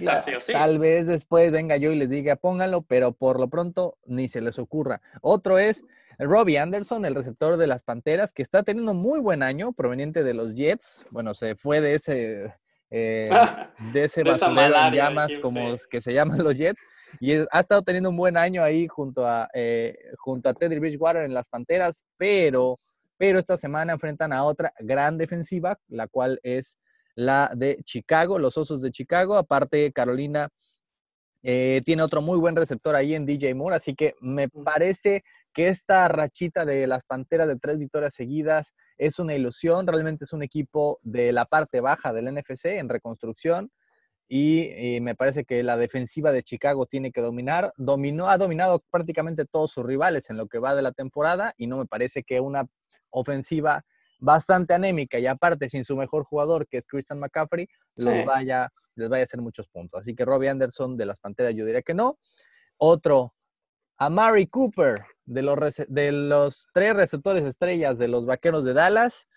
Tal 0.51 0.79
vez 0.79 1.05
después 1.05 1.51
venga 1.51 1.77
yo 1.77 1.91
y 1.91 1.95
les 1.95 2.09
diga, 2.09 2.36
pónganlo, 2.36 2.81
pero 2.81 3.12
por 3.12 3.39
lo 3.39 3.50
pronto 3.50 4.00
ni 4.05 4.29
se 4.29 4.41
les 4.41 4.57
ocurra. 4.57 5.00
Otro 5.21 5.59
es 5.59 5.83
Robbie 6.17 6.57
Anderson, 6.57 7.05
el 7.05 7.13
receptor 7.13 7.57
de 7.57 7.67
las 7.67 7.83
Panteras, 7.83 8.33
que 8.33 8.41
está 8.41 8.63
teniendo 8.63 8.95
muy 8.95 9.19
buen 9.19 9.43
año, 9.43 9.74
proveniente 9.74 10.24
de 10.24 10.33
los 10.33 10.55
Jets. 10.55 11.05
Bueno, 11.12 11.36
se 11.36 11.55
fue 11.55 11.81
de 11.81 11.93
ese, 11.93 12.55
eh, 12.89 13.29
de 13.93 14.03
ese 14.05 14.24
de 14.24 14.33
llamas, 14.33 15.38
como 15.38 15.75
que 15.88 16.01
se 16.01 16.13
llaman 16.13 16.43
los 16.43 16.55
Jets, 16.55 16.81
y 17.19 17.33
ha 17.33 17.59
estado 17.59 17.81
teniendo 17.81 18.09
un 18.09 18.17
buen 18.17 18.37
año 18.37 18.63
ahí 18.63 18.87
junto 18.87 19.27
a, 19.27 19.49
eh, 19.53 19.97
junto 20.17 20.49
a 20.49 20.53
Teddy 20.53 20.79
Bridgewater 20.79 21.23
en 21.23 21.33
las 21.33 21.49
Panteras, 21.49 22.05
pero, 22.17 22.79
pero 23.17 23.39
esta 23.39 23.57
semana 23.57 23.93
enfrentan 23.93 24.33
a 24.33 24.43
otra 24.43 24.73
gran 24.79 25.17
defensiva, 25.17 25.79
la 25.87 26.07
cual 26.07 26.39
es 26.43 26.77
la 27.15 27.51
de 27.55 27.79
Chicago, 27.83 28.39
los 28.39 28.57
Osos 28.57 28.81
de 28.81 28.91
Chicago. 28.91 29.35
Aparte, 29.35 29.91
Carolina 29.91 30.49
eh, 31.43 31.81
tiene 31.85 32.03
otro 32.03 32.21
muy 32.21 32.37
buen 32.37 32.55
receptor 32.55 32.95
ahí 32.95 33.15
en 33.15 33.25
DJ 33.25 33.55
Moore, 33.55 33.77
así 33.77 33.95
que 33.95 34.15
me 34.21 34.49
parece 34.49 35.23
que 35.53 35.69
esta 35.69 36.07
rachita 36.07 36.65
de 36.65 36.85
las 36.85 37.03
Panteras 37.03 37.47
de 37.47 37.55
tres 37.55 37.79
victorias 37.79 38.13
seguidas 38.13 38.75
es 38.97 39.17
una 39.17 39.33
ilusión. 39.33 39.87
Realmente 39.87 40.25
es 40.25 40.33
un 40.33 40.43
equipo 40.43 40.99
de 41.01 41.31
la 41.31 41.45
parte 41.45 41.81
baja 41.81 42.13
del 42.13 42.31
NFC 42.31 42.65
en 42.65 42.89
reconstrucción. 42.89 43.71
Y, 44.29 45.00
me 45.01 45.15
parece 45.15 45.46
que 45.46 45.63
la 45.63 45.77
defensiva 45.77 46.31
de 46.31 46.43
Chicago 46.43 46.86
tiene 46.86 47.12
que 47.12 47.22
dominar. 47.22 47.74
Dominó, 47.77 48.29
ha 48.29 48.38
dominado 48.38 48.84
prácticamente 48.91 49.46
todos 49.46 49.72
sus 49.72 49.86
rivales 49.86 50.29
en 50.29 50.38
lo 50.38 50.48
que 50.48 50.60
va 50.60 50.75
de 50.75 50.81
la 50.81 50.91
temporada 50.91 51.53
y 51.57 51.67
no 51.67 51.77
me 51.77 51.86
parece 51.86 52.24
que 52.24 52.39
una 52.39 52.67
ofensiva 53.10 53.86
bastante 54.19 54.74
anémica 54.74 55.19
y 55.19 55.27
aparte 55.27 55.69
sin 55.69 55.84
su 55.84 55.96
mejor 55.96 56.24
jugador, 56.24 56.67
que 56.67 56.77
es 56.77 56.88
Christian 56.88 57.19
McCaffrey, 57.19 57.67
les, 57.96 58.25
vaya, 58.25 58.69
les 58.96 59.10
vaya 59.10 59.22
a 59.22 59.25
hacer 59.25 59.41
muchos 59.41 59.67
puntos. 59.69 60.01
Así 60.01 60.15
que 60.15 60.25
Robbie 60.25 60.50
Anderson 60.50 60.98
de 60.98 61.05
las 61.05 61.19
Panteras 61.19 61.53
yo 61.55 61.65
diría 61.65 61.81
que 61.81 61.93
no. 61.93 62.17
Otro, 62.77 63.34
Amari 63.98 64.48
Cooper 64.48 65.05
de 65.25 65.41
los, 65.41 65.57
de 65.88 66.12
los 66.12 66.67
tres 66.74 66.96
receptores 66.96 67.43
estrellas 67.43 67.98
de 67.98 68.07
los 68.07 68.25
Vaqueros 68.25 68.63
de 68.63 68.74
Dallas. 68.74 69.27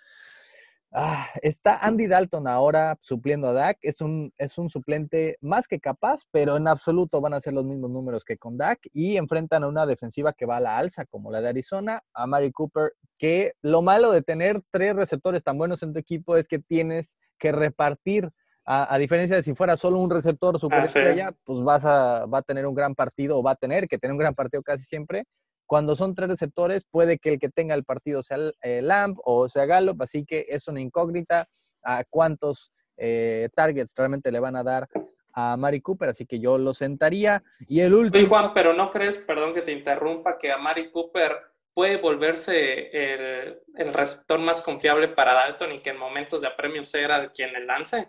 Ah, 0.92 1.28
está 1.42 1.78
Andy 1.86 2.08
Dalton 2.08 2.48
ahora 2.48 2.98
supliendo 3.00 3.48
a 3.48 3.52
Dak. 3.52 3.78
Es 3.80 4.00
un, 4.00 4.32
es 4.38 4.58
un 4.58 4.68
suplente 4.68 5.36
más 5.40 5.68
que 5.68 5.78
capaz, 5.78 6.22
pero 6.32 6.56
en 6.56 6.66
absoluto 6.66 7.20
van 7.20 7.34
a 7.34 7.40
ser 7.40 7.52
los 7.52 7.64
mismos 7.64 7.90
números 7.90 8.24
que 8.24 8.36
con 8.36 8.58
Dak. 8.58 8.80
Y 8.92 9.16
enfrentan 9.16 9.62
a 9.62 9.68
una 9.68 9.86
defensiva 9.86 10.32
que 10.32 10.46
va 10.46 10.56
a 10.56 10.60
la 10.60 10.78
alza, 10.78 11.04
como 11.06 11.30
la 11.30 11.40
de 11.40 11.48
Arizona. 11.48 12.00
A 12.12 12.26
Mary 12.26 12.50
Cooper, 12.50 12.92
que 13.18 13.52
lo 13.62 13.82
malo 13.82 14.10
de 14.10 14.22
tener 14.22 14.62
tres 14.72 14.96
receptores 14.96 15.44
tan 15.44 15.58
buenos 15.58 15.82
en 15.84 15.92
tu 15.92 16.00
equipo 16.00 16.36
es 16.36 16.48
que 16.48 16.58
tienes 16.58 17.16
que 17.38 17.52
repartir. 17.52 18.30
A, 18.72 18.98
diferencia 18.98 19.34
de 19.34 19.42
si 19.42 19.52
fuera 19.52 19.76
solo 19.76 19.98
un 19.98 20.10
receptor 20.10 20.60
superestrella, 20.60 21.28
ah, 21.28 21.34
pues 21.44 21.60
vas 21.60 21.84
a, 21.84 22.26
va 22.26 22.38
a 22.38 22.42
tener 22.42 22.66
un 22.66 22.74
gran 22.74 22.94
partido 22.94 23.36
o 23.36 23.42
va 23.42 23.52
a 23.52 23.56
tener 23.56 23.88
que 23.88 23.98
tener 23.98 24.12
un 24.12 24.18
gran 24.18 24.34
partido 24.34 24.62
casi 24.62 24.84
siempre 24.84 25.24
cuando 25.70 25.94
son 25.94 26.16
tres 26.16 26.28
receptores, 26.28 26.84
puede 26.90 27.20
que 27.20 27.28
el 27.28 27.38
que 27.38 27.48
tenga 27.48 27.76
el 27.76 27.84
partido 27.84 28.24
sea 28.24 28.38
el, 28.60 28.88
Lamp 28.88 29.20
o 29.22 29.48
sea 29.48 29.66
Gallup, 29.66 30.02
así 30.02 30.24
que 30.24 30.46
es 30.48 30.66
una 30.66 30.80
incógnita 30.80 31.46
a 31.84 32.02
cuántos 32.10 32.72
eh, 32.96 33.48
targets 33.54 33.94
realmente 33.96 34.32
le 34.32 34.40
van 34.40 34.56
a 34.56 34.64
dar 34.64 34.88
a 35.32 35.56
Mari 35.56 35.80
Cooper, 35.80 36.08
así 36.08 36.26
que 36.26 36.40
yo 36.40 36.58
lo 36.58 36.74
sentaría. 36.74 37.44
Y 37.68 37.82
el 37.82 37.94
último. 37.94 38.26
Juan, 38.26 38.52
pero 38.52 38.72
no 38.72 38.90
crees, 38.90 39.18
perdón 39.18 39.54
que 39.54 39.62
te 39.62 39.70
interrumpa, 39.70 40.38
que 40.38 40.50
a 40.50 40.58
Mari 40.58 40.90
Cooper 40.90 41.36
puede 41.72 41.98
volverse 41.98 42.90
el, 42.90 43.94
receptor 43.94 44.40
más 44.40 44.62
confiable 44.62 45.06
para 45.06 45.34
Dalton 45.34 45.70
y 45.70 45.78
que 45.78 45.90
en 45.90 45.98
momentos 45.98 46.42
de 46.42 46.48
apremio 46.48 46.84
sea 46.84 47.30
quien 47.30 47.54
el 47.54 47.68
lance? 47.68 48.08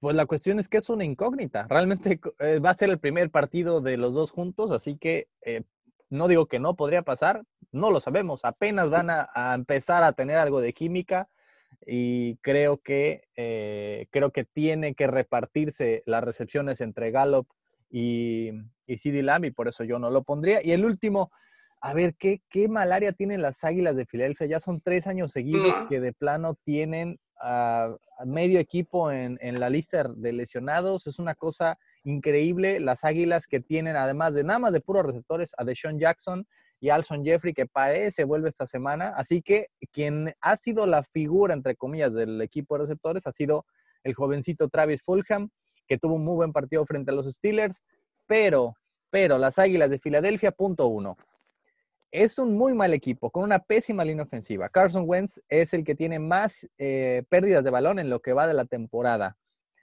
Pues 0.00 0.16
la 0.16 0.24
cuestión 0.24 0.58
es 0.58 0.68
que 0.70 0.78
es 0.78 0.88
una 0.88 1.04
incógnita. 1.04 1.66
Realmente 1.68 2.18
eh, 2.38 2.58
va 2.58 2.70
a 2.70 2.76
ser 2.76 2.88
el 2.88 2.98
primer 2.98 3.30
partido 3.30 3.82
de 3.82 3.98
los 3.98 4.14
dos 4.14 4.30
juntos, 4.30 4.70
así 4.70 4.96
que 4.96 5.28
eh, 5.42 5.62
no 6.10 6.28
digo 6.28 6.46
que 6.46 6.58
no 6.58 6.76
podría 6.76 7.02
pasar, 7.02 7.42
no 7.72 7.90
lo 7.90 8.00
sabemos. 8.00 8.44
Apenas 8.44 8.90
van 8.90 9.08
a, 9.10 9.54
empezar 9.54 10.02
a 10.02 10.12
tener 10.12 10.38
algo 10.38 10.60
de 10.60 10.72
química 10.72 11.28
y 11.84 12.36
creo 12.36 12.78
que, 12.78 13.24
eh, 13.36 14.06
creo 14.10 14.30
que 14.30 14.44
tiene 14.44 14.94
que 14.94 15.06
repartirse 15.06 16.02
las 16.06 16.24
recepciones 16.24 16.80
entre 16.80 17.10
Gallup 17.10 17.48
y, 17.90 18.50
y 18.86 18.98
CD 18.98 19.22
Lamb 19.22 19.44
y 19.46 19.50
por 19.50 19.68
eso 19.68 19.84
yo 19.84 19.98
no 19.98 20.10
lo 20.10 20.22
pondría. 20.22 20.64
Y 20.64 20.72
el 20.72 20.84
último, 20.84 21.30
a 21.80 21.92
ver, 21.92 22.14
¿qué, 22.14 22.42
qué 22.48 22.68
malaria 22.68 23.12
tienen 23.12 23.42
las 23.42 23.62
Águilas 23.64 23.96
de 23.96 24.06
Filadelfia? 24.06 24.46
Ya 24.46 24.60
son 24.60 24.80
tres 24.80 25.06
años 25.06 25.32
seguidos 25.32 25.74
que 25.88 26.00
de 26.00 26.12
plano 26.12 26.54
tienen 26.54 27.18
a, 27.40 27.94
medio 28.24 28.58
equipo 28.58 29.12
en, 29.12 29.38
en, 29.42 29.60
la 29.60 29.68
lista 29.68 30.04
de 30.04 30.32
lesionados. 30.32 31.06
Es 31.06 31.18
una 31.18 31.34
cosa 31.34 31.78
increíble 32.06 32.78
las 32.80 33.04
águilas 33.04 33.46
que 33.46 33.60
tienen, 33.60 33.96
además 33.96 34.32
de 34.32 34.44
nada 34.44 34.58
más 34.58 34.72
de 34.72 34.80
puros 34.80 35.04
receptores, 35.04 35.52
a 35.58 35.64
Deshaun 35.64 35.98
Jackson 35.98 36.46
y 36.80 36.90
Alson 36.90 37.24
Jeffrey, 37.24 37.52
que 37.52 37.66
parece 37.66 38.24
vuelve 38.24 38.48
esta 38.48 38.66
semana. 38.66 39.12
Así 39.16 39.42
que 39.42 39.68
quien 39.92 40.32
ha 40.40 40.56
sido 40.56 40.86
la 40.86 41.02
figura, 41.02 41.52
entre 41.52 41.74
comillas, 41.76 42.12
del 42.14 42.40
equipo 42.40 42.76
de 42.76 42.84
receptores 42.84 43.26
ha 43.26 43.32
sido 43.32 43.66
el 44.04 44.14
jovencito 44.14 44.68
Travis 44.68 45.02
Fulham, 45.02 45.50
que 45.88 45.98
tuvo 45.98 46.14
un 46.14 46.24
muy 46.24 46.36
buen 46.36 46.52
partido 46.52 46.86
frente 46.86 47.10
a 47.10 47.14
los 47.14 47.26
Steelers, 47.32 47.82
pero, 48.26 48.76
pero 49.10 49.36
las 49.36 49.58
Águilas 49.58 49.90
de 49.90 49.98
Filadelfia, 49.98 50.52
punto 50.52 50.86
uno. 50.86 51.16
Es 52.12 52.38
un 52.38 52.56
muy 52.56 52.72
mal 52.72 52.94
equipo, 52.94 53.30
con 53.30 53.42
una 53.42 53.58
pésima 53.58 54.04
línea 54.04 54.24
ofensiva. 54.24 54.68
Carson 54.68 55.04
Wentz 55.06 55.40
es 55.48 55.74
el 55.74 55.82
que 55.82 55.96
tiene 55.96 56.20
más 56.20 56.68
eh, 56.78 57.24
pérdidas 57.28 57.64
de 57.64 57.70
balón 57.70 57.98
en 57.98 58.10
lo 58.10 58.20
que 58.20 58.32
va 58.32 58.46
de 58.46 58.54
la 58.54 58.64
temporada 58.64 59.36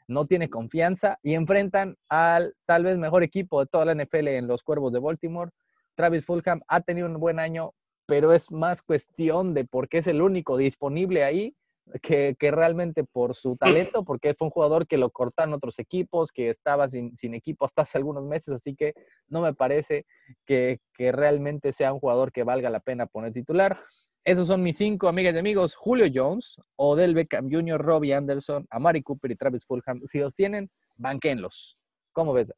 no 0.07 0.25
tiene 0.25 0.49
confianza 0.49 1.19
y 1.23 1.33
enfrentan 1.33 1.95
al 2.09 2.55
tal 2.65 2.83
vez 2.83 2.97
mejor 2.97 3.23
equipo 3.23 3.59
de 3.59 3.67
toda 3.67 3.85
la 3.85 3.95
NFL 3.95 4.27
en 4.29 4.47
los 4.47 4.63
Cuervos 4.63 4.91
de 4.91 4.99
Baltimore. 4.99 5.51
Travis 5.95 6.25
Fulham 6.25 6.61
ha 6.67 6.81
tenido 6.81 7.07
un 7.07 7.19
buen 7.19 7.39
año, 7.39 7.73
pero 8.05 8.33
es 8.33 8.51
más 8.51 8.81
cuestión 8.81 9.53
de 9.53 9.65
por 9.65 9.87
qué 9.87 9.99
es 9.99 10.07
el 10.07 10.21
único 10.21 10.57
disponible 10.57 11.23
ahí 11.23 11.55
que, 12.01 12.35
realmente 12.39 13.03
por 13.03 13.35
su 13.35 13.57
talento, 13.57 14.03
porque 14.03 14.33
fue 14.33 14.47
un 14.47 14.51
jugador 14.51 14.87
que 14.87 14.97
lo 14.97 15.09
cortaron 15.09 15.53
otros 15.53 15.79
equipos, 15.79 16.31
que 16.31 16.49
estaba 16.49 16.87
sin, 16.89 17.13
equipo 17.33 17.65
hasta 17.65 17.83
hace 17.83 17.97
algunos 17.97 18.23
meses, 18.23 18.55
así 18.55 18.75
que 18.75 18.93
no 19.27 19.41
me 19.41 19.53
parece 19.53 20.05
que, 20.45 20.79
que 20.93 21.11
realmente 21.11 21.73
sea 21.73 21.93
un 21.93 21.99
jugador 21.99 22.31
que 22.31 22.43
valga 22.43 22.69
la 22.69 22.79
pena 22.79 23.05
poner 23.05 23.33
titular. 23.33 23.77
Esos 24.25 24.47
son 24.47 24.63
mis 24.63 24.77
cinco 24.77 25.09
amigas 25.09 25.35
y 25.35 25.37
amigos. 25.37 25.75
Julio 25.75 26.05
Jones, 26.13 26.55
Odell 26.77 27.13
Beckham 27.13 27.49
Jr., 27.51 27.81
Robbie 27.81 28.13
Anderson, 28.13 28.65
Amari 28.69 29.03
Cooper 29.03 29.31
y 29.31 29.35
Travis 29.35 29.65
Fulham. 29.65 30.01
Si 30.05 30.19
los 30.19 30.33
tienen, 30.33 30.71
banquenlos. 30.95 31.77
¿Cómo 32.13 32.31
ves? 32.31 32.53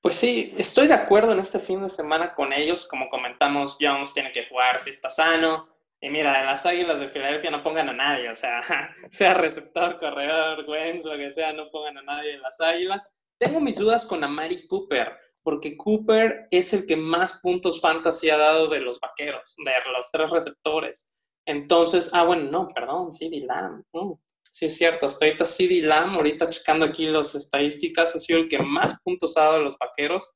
Pues 0.00 0.16
sí, 0.16 0.52
estoy 0.58 0.88
de 0.88 0.94
acuerdo 0.94 1.32
en 1.32 1.38
este 1.38 1.60
fin 1.60 1.80
de 1.80 1.88
semana 1.88 2.34
con 2.34 2.52
ellos. 2.52 2.86
Como 2.88 3.08
comentamos, 3.08 3.78
Jones 3.80 4.12
tiene 4.12 4.32
que 4.32 4.48
jugar 4.48 4.80
si 4.80 4.90
está 4.90 5.08
sano. 5.08 5.68
Y 6.00 6.10
mira, 6.10 6.40
en 6.40 6.46
las 6.46 6.66
Águilas 6.66 6.98
de 6.98 7.08
Filadelfia 7.08 7.52
no 7.52 7.62
pongan 7.62 7.88
a 7.90 7.92
nadie. 7.92 8.28
O 8.28 8.34
sea, 8.34 8.60
sea 9.10 9.34
receptor, 9.34 10.00
corredor, 10.00 10.68
Wentz, 10.68 11.04
lo 11.04 11.16
que 11.16 11.30
sea, 11.30 11.52
no 11.52 11.70
pongan 11.70 11.98
a 11.98 12.02
nadie 12.02 12.34
en 12.34 12.42
las 12.42 12.60
Águilas. 12.60 13.14
Tengo 13.38 13.60
mis 13.60 13.76
dudas 13.76 14.04
con 14.04 14.24
Amari 14.24 14.66
Cooper 14.66 15.16
porque 15.42 15.76
Cooper 15.76 16.46
es 16.50 16.72
el 16.72 16.86
que 16.86 16.96
más 16.96 17.40
puntos 17.42 17.80
fantasy 17.80 18.30
ha 18.30 18.38
dado 18.38 18.68
de 18.68 18.80
los 18.80 19.00
vaqueros, 19.00 19.54
de 19.64 19.72
los 19.92 20.10
tres 20.10 20.30
receptores. 20.30 21.10
Entonces, 21.44 22.10
ah, 22.12 22.24
bueno, 22.24 22.50
no, 22.50 22.68
perdón, 22.68 23.10
CD 23.10 23.40
Lamb. 23.40 23.84
Mm, 23.92 24.12
sí, 24.48 24.66
es 24.66 24.76
cierto, 24.76 25.06
estoy 25.06 25.28
ahorita 25.28 25.44
CD 25.44 25.82
Lamb, 25.82 26.16
ahorita 26.16 26.48
checando 26.48 26.86
aquí 26.86 27.06
las 27.06 27.34
estadísticas, 27.34 28.14
ha 28.14 28.18
sido 28.18 28.40
el 28.40 28.48
que 28.48 28.58
más 28.58 29.00
puntos 29.02 29.36
ha 29.36 29.42
dado 29.42 29.58
de 29.58 29.64
los 29.64 29.78
vaqueros. 29.78 30.32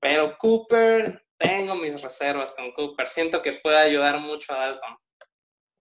Pero 0.00 0.36
Cooper, 0.38 1.24
tengo 1.36 1.74
mis 1.74 2.00
reservas 2.00 2.54
con 2.56 2.70
Cooper. 2.72 3.08
Siento 3.08 3.42
que 3.42 3.54
puede 3.62 3.78
ayudar 3.78 4.20
mucho 4.20 4.52
a 4.52 4.58
Dalton. 4.58 4.96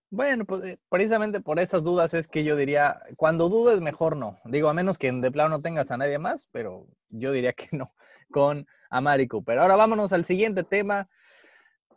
Bueno, 0.09 0.45
pues 0.45 0.63
eh, 0.63 0.79
precisamente 0.89 1.41
por 1.41 1.59
esas 1.59 1.83
dudas 1.83 2.13
es 2.13 2.29
que 2.29 2.43
yo 2.43 2.55
diría, 2.55 3.01
cuando 3.17 3.49
dudes, 3.49 3.81
mejor 3.81 4.15
no. 4.15 4.39
Digo, 4.45 4.69
a 4.69 4.73
menos 4.73 4.97
que 4.97 5.11
de 5.11 5.31
plano 5.31 5.49
no 5.49 5.61
tengas 5.61 5.91
a 5.91 5.97
nadie 5.97 6.17
más, 6.17 6.47
pero 6.51 6.87
yo 7.09 7.31
diría 7.31 7.53
que 7.53 7.67
no 7.73 7.93
con 8.31 8.67
Amari 8.89 9.27
Cooper. 9.27 9.59
Ahora 9.59 9.75
vámonos 9.75 10.13
al 10.13 10.25
siguiente 10.25 10.63
tema. 10.63 11.09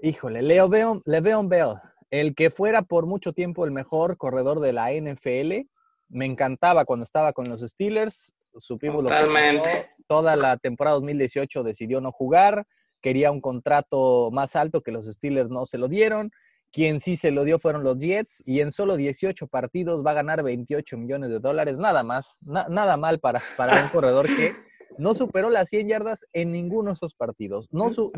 Híjole, 0.01 0.43
Leo 0.43 0.69
Le'Veon 1.05 1.49
Bell, 1.49 1.75
el 2.11 2.35
que 2.35 2.51
fuera 2.51 2.83
por 2.83 3.07
mucho 3.07 3.33
tiempo 3.33 3.65
el 3.65 3.71
mejor 3.71 4.17
corredor 4.17 4.61
de 4.61 4.73
la 4.73 4.93
NFL. 4.93 5.69
Me 6.09 6.25
encantaba 6.25 6.85
cuando 6.85 7.05
estaba 7.05 7.33
con 7.33 7.49
los 7.49 7.61
Steelers. 7.61 8.33
Supimos 8.57 9.05
lo 9.05 9.11
que 9.11 9.87
Toda 10.07 10.35
la 10.37 10.57
temporada 10.57 10.97
2018 10.97 11.63
decidió 11.63 12.01
no 12.01 12.11
jugar. 12.11 12.67
Quería 13.01 13.31
un 13.31 13.41
contrato 13.41 14.31
más 14.33 14.57
alto 14.57 14.83
que 14.83 14.91
los 14.91 15.07
Steelers 15.07 15.51
no 15.51 15.67
se 15.67 15.79
lo 15.79 15.89
dieron 15.89 16.33
quien 16.73 17.01
sí 17.01 17.17
se 17.17 17.31
lo 17.31 17.45
dio 17.45 17.59
fueron 17.59 17.83
los 17.83 17.99
Jets 17.99 18.43
y 18.47 18.61
en 18.61 18.73
solo 18.73 18.97
18 18.97 19.49
partidos 19.49 20.05
va 20.05 20.13
a 20.13 20.15
ganar 20.15 20.43
28 20.43 20.97
millones 20.97 21.31
de 21.31 21.41
dólares. 21.41 21.77
Nada 21.77 22.03
más, 22.03 22.39
nada 22.43 22.97
mal 22.97 23.19
para, 23.19 23.43
para 23.57 23.83
un 23.83 23.89
corredor 23.89 24.27
que 24.27 24.55
no 24.99 25.15
superó 25.15 25.51
las 25.51 25.69
100 25.69 25.89
yardas 25.89 26.27
en 26.33 26.53
ninguno 26.53 26.91
de 26.91 26.95
esos 26.95 27.15
partidos. 27.15 27.69
No, 27.71 27.91
tuvo 27.91 28.11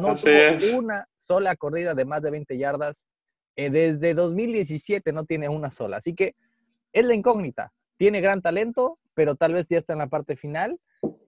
una 0.79 1.09
sola 1.19 1.57
corrida 1.57 1.95
de 1.95 2.05
más 2.05 2.23
de 2.23 2.31
20 2.31 2.57
yardas. 2.59 3.05
Eh, 3.57 3.71
desde 3.71 4.15
2017 4.15 5.13
no 5.13 5.25
tiene 5.25 5.49
una 5.49 5.71
sola. 5.71 5.99
Así 5.99 6.15
que 6.15 6.35
es 6.93 7.05
la 7.05 7.15
incógnita. 7.15 7.73
Tiene 7.97 8.21
gran 8.21 8.43
talento, 8.43 8.99
pero 9.15 9.35
tal 9.35 9.53
vez 9.53 9.69
ya 9.69 9.79
está 9.79 9.93
en 9.93 10.01
la 10.01 10.09
parte 10.09 10.37
final. 10.37 10.79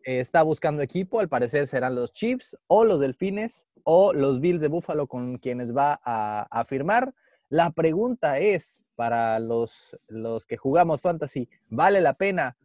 Eh, 0.05 0.21
está 0.21 0.43
buscando 0.43 0.83
equipo. 0.83 1.21
Al 1.21 1.29
parecer 1.29 1.67
serán 1.67 1.95
los 1.95 2.13
Chiefs 2.13 2.57
o 2.67 2.85
los 2.85 3.01
Delfines 3.01 3.67
o 3.85 4.13
los 4.13 4.41
Bills 4.41 4.61
de 4.61 4.69
Buffalo 4.69 5.07
con 5.07 5.39
quienes 5.39 5.77
va 5.77 6.01
a, 6.05 6.65
firmar. 6.67 7.15
La 7.51 7.71
pregunta 7.71 8.39
es, 8.39 8.83
para 8.97 9.39
los, 9.39 9.97
los 10.09 10.47
que 10.47 10.57
jugamos 10.57 11.03
fantasy, 11.03 11.49
¿vale 11.69 12.01
la 12.01 12.15
pena 12.15 12.57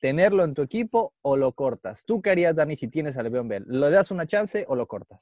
tenerlo 0.00 0.44
en 0.44 0.54
tu 0.54 0.62
equipo 0.62 1.14
o 1.22 1.36
lo 1.36 1.52
cortas? 1.52 2.04
¿Tú 2.04 2.22
qué 2.22 2.30
harías, 2.30 2.54
Dani, 2.54 2.76
si 2.76 2.88
tienes 2.88 3.16
a 3.16 3.22
Le'Veon 3.22 3.48
Bell? 3.48 3.64
¿Lo 3.66 3.90
das 3.90 4.10
una 4.10 4.26
chance 4.26 4.64
o 4.68 4.76
lo 4.76 4.86
cortas? 4.86 5.20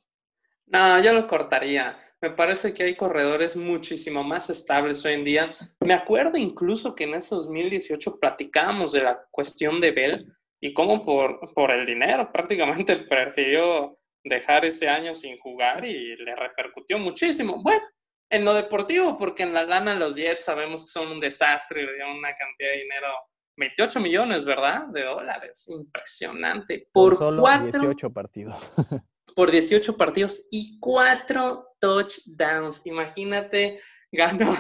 No, 0.67 1.01
yo 1.01 1.13
lo 1.13 1.27
cortaría. 1.29 1.99
Me 2.21 2.31
parece 2.31 2.73
que 2.73 2.85
hay 2.85 2.97
corredores 2.97 3.57
muchísimo 3.57 4.25
más 4.25 4.51
estables 4.51 5.05
hoy 5.05 5.15
en 5.15 5.25
día. 5.25 5.55
Me 5.81 5.95
acuerdo 5.95 6.39
incluso 6.39 6.95
que 6.95 7.05
en 7.05 7.15
ese 7.15 7.35
2018 7.35 8.19
platicábamos 8.19 8.93
de 8.93 9.03
la 9.03 9.21
cuestión 9.31 9.81
de 9.81 9.93
Bell 9.93 10.37
y 10.61 10.73
cómo 10.73 11.05
por, 11.05 11.53
por 11.55 11.71
el 11.71 11.85
dinero 11.85 12.31
prácticamente 12.33 12.97
prefirió 12.97 13.95
dejar 14.25 14.65
ese 14.65 14.89
año 14.89 15.15
sin 15.15 15.39
jugar 15.39 15.85
y 15.85 16.17
le 16.17 16.35
repercutió 16.35 16.99
muchísimo. 16.99 17.63
Bueno, 17.63 17.83
en 18.31 18.45
lo 18.45 18.55
deportivo, 18.55 19.17
porque 19.17 19.45
en 19.45 19.55
la 19.55 19.65
lana 19.65 19.95
los 19.95 20.17
Jets 20.17 20.45
sabemos 20.45 20.83
que 20.83 20.89
son 20.89 21.09
un 21.09 21.21
desastre 21.21 21.83
y 21.83 21.87
le 21.87 21.95
dieron 21.95 22.17
una 22.17 22.35
cantidad 22.35 22.71
de 22.71 22.79
dinero, 22.79 23.09
28 23.57 24.01
millones, 24.01 24.45
¿verdad? 24.45 24.87
De 24.89 25.03
dólares. 25.05 25.67
Impresionante. 25.69 26.89
Por, 26.93 27.17
solo 27.17 27.43
18 27.43 28.13
partidos. 28.13 28.57
por 29.35 29.51
18 29.51 29.97
partidos 29.97 30.47
y 30.51 30.79
4 30.81 31.77
touchdowns. 31.81 32.87
Imagínate, 32.87 33.81
ganó 34.13 34.57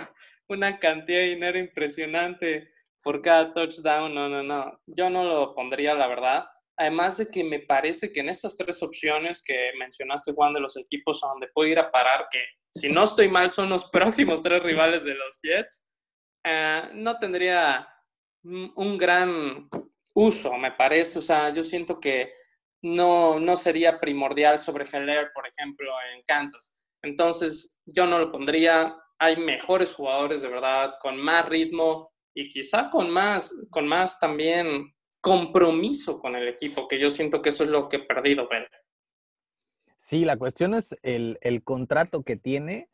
una 0.48 0.78
cantidad 0.78 1.20
de 1.20 1.26
dinero 1.26 1.58
impresionante 1.58 2.72
por 3.02 3.20
cada 3.22 3.52
touchdown. 3.52 4.14
No, 4.14 4.28
no, 4.28 4.42
no. 4.42 4.80
Yo 4.86 5.10
no 5.10 5.24
lo 5.24 5.54
pondría, 5.54 5.94
la 5.94 6.06
verdad. 6.06 6.46
Además 6.78 7.16
de 7.16 7.30
que 7.30 7.42
me 7.42 7.60
parece 7.60 8.12
que 8.12 8.20
en 8.20 8.28
estas 8.28 8.56
tres 8.56 8.82
opciones 8.82 9.42
que 9.42 9.70
mencionaste, 9.78 10.32
Juan, 10.32 10.52
de 10.52 10.60
los 10.60 10.76
equipos 10.76 11.24
a 11.24 11.28
donde 11.28 11.48
puedo 11.54 11.68
ir 11.68 11.78
a 11.78 11.90
parar, 11.90 12.26
que 12.30 12.42
si 12.70 12.88
no 12.90 13.04
estoy 13.04 13.28
mal 13.28 13.48
son 13.48 13.70
los 13.70 13.84
próximos 13.90 14.42
tres 14.42 14.62
rivales 14.62 15.04
de 15.04 15.14
los 15.14 15.38
Jets, 15.42 15.86
eh, 16.44 16.90
no 16.94 17.18
tendría 17.18 17.88
un 18.74 18.98
gran 18.98 19.68
uso, 20.14 20.52
me 20.54 20.72
parece. 20.72 21.18
O 21.18 21.22
sea, 21.22 21.50
yo 21.50 21.62
siento 21.64 22.00
que 22.00 22.32
no, 22.82 23.38
no 23.40 23.56
sería 23.56 24.00
primordial 24.00 24.58
sobre 24.58 24.84
Heller, 24.84 25.30
por 25.34 25.46
ejemplo, 25.46 25.90
en 26.14 26.22
Kansas. 26.24 26.74
Entonces, 27.02 27.76
yo 27.84 28.06
no 28.06 28.18
lo 28.18 28.32
pondría. 28.32 28.96
Hay 29.18 29.36
mejores 29.36 29.94
jugadores, 29.94 30.42
de 30.42 30.48
verdad, 30.48 30.94
con 31.00 31.16
más 31.16 31.48
ritmo 31.48 32.12
y 32.34 32.50
quizá 32.50 32.90
con 32.90 33.10
más, 33.10 33.54
con 33.70 33.86
más 33.86 34.18
también 34.18 34.92
compromiso 35.20 36.20
con 36.20 36.36
el 36.36 36.46
equipo, 36.48 36.86
que 36.86 37.00
yo 37.00 37.10
siento 37.10 37.42
que 37.42 37.48
eso 37.48 37.64
es 37.64 37.70
lo 37.70 37.88
que 37.88 37.96
he 37.96 38.02
perdido, 38.04 38.48
pero 38.48 38.66
Sí, 39.96 40.24
la 40.24 40.36
cuestión 40.36 40.74
es 40.74 40.94
el, 41.02 41.62
contrato 41.64 42.22
que 42.22 42.36
tiene. 42.36 42.88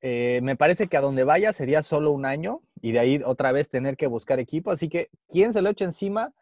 Eh, 0.00 0.40
me 0.42 0.56
parece 0.56 0.88
que 0.88 0.96
a 0.96 1.00
donde 1.00 1.22
vaya 1.22 1.52
sería 1.52 1.82
solo 1.82 2.10
un 2.10 2.24
año 2.24 2.62
y 2.80 2.92
de 2.92 2.98
ahí 2.98 3.20
otra 3.24 3.52
vez 3.52 3.68
tener 3.68 3.96
que 3.96 4.06
buscar 4.06 4.38
equipo. 4.40 4.70
Así 4.70 4.88
que, 4.88 5.10
¿quién 5.28 5.52
se 5.52 5.62
lo 5.62 5.70
echa 5.70 5.84
encima? 5.84 6.32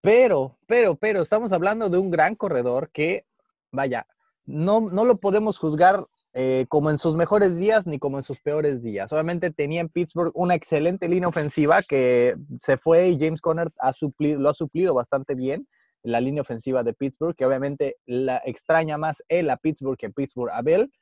Pero, 0.00 0.58
pero, 0.66 0.96
pero, 0.96 1.22
estamos 1.22 1.52
hablando 1.52 1.88
de 1.88 1.98
un 1.98 2.10
gran 2.10 2.34
corredor 2.34 2.90
que, 2.92 3.24
vaya, 3.72 4.06
no, 4.44 4.80
no 4.80 5.04
lo 5.04 5.16
podemos 5.16 5.58
juzgar 5.58 6.06
eh, 6.36 6.66
como 6.68 6.90
en 6.90 6.98
sus 6.98 7.14
mejores 7.14 7.56
días 7.56 7.86
ni 7.86 8.00
como 8.00 8.18
en 8.18 8.24
sus 8.24 8.40
peores 8.40 8.82
días. 8.82 9.12
Obviamente 9.12 9.52
tenía 9.52 9.80
en 9.80 9.88
Pittsburgh 9.88 10.32
una 10.34 10.56
excelente 10.56 11.08
línea 11.08 11.28
ofensiva 11.28 11.80
que 11.82 12.34
se 12.60 12.76
fue 12.76 13.08
y 13.08 13.18
James 13.18 13.40
Conner 13.40 13.70
ha 13.78 13.92
suplido, 13.92 14.40
lo 14.40 14.48
ha 14.48 14.54
suplido 14.54 14.94
bastante 14.94 15.36
bien. 15.36 15.68
La 16.02 16.20
línea 16.20 16.42
ofensiva 16.42 16.82
de 16.82 16.92
Pittsburgh, 16.92 17.36
que 17.36 17.46
obviamente 17.46 17.96
la 18.04 18.42
extraña 18.44 18.98
más 18.98 19.22
él 19.28 19.48
a 19.48 19.56
Pittsburgh 19.56 19.96
que 19.96 20.10
Pittsburgh 20.10 20.50
a 20.52 20.60
Bell. 20.60 20.92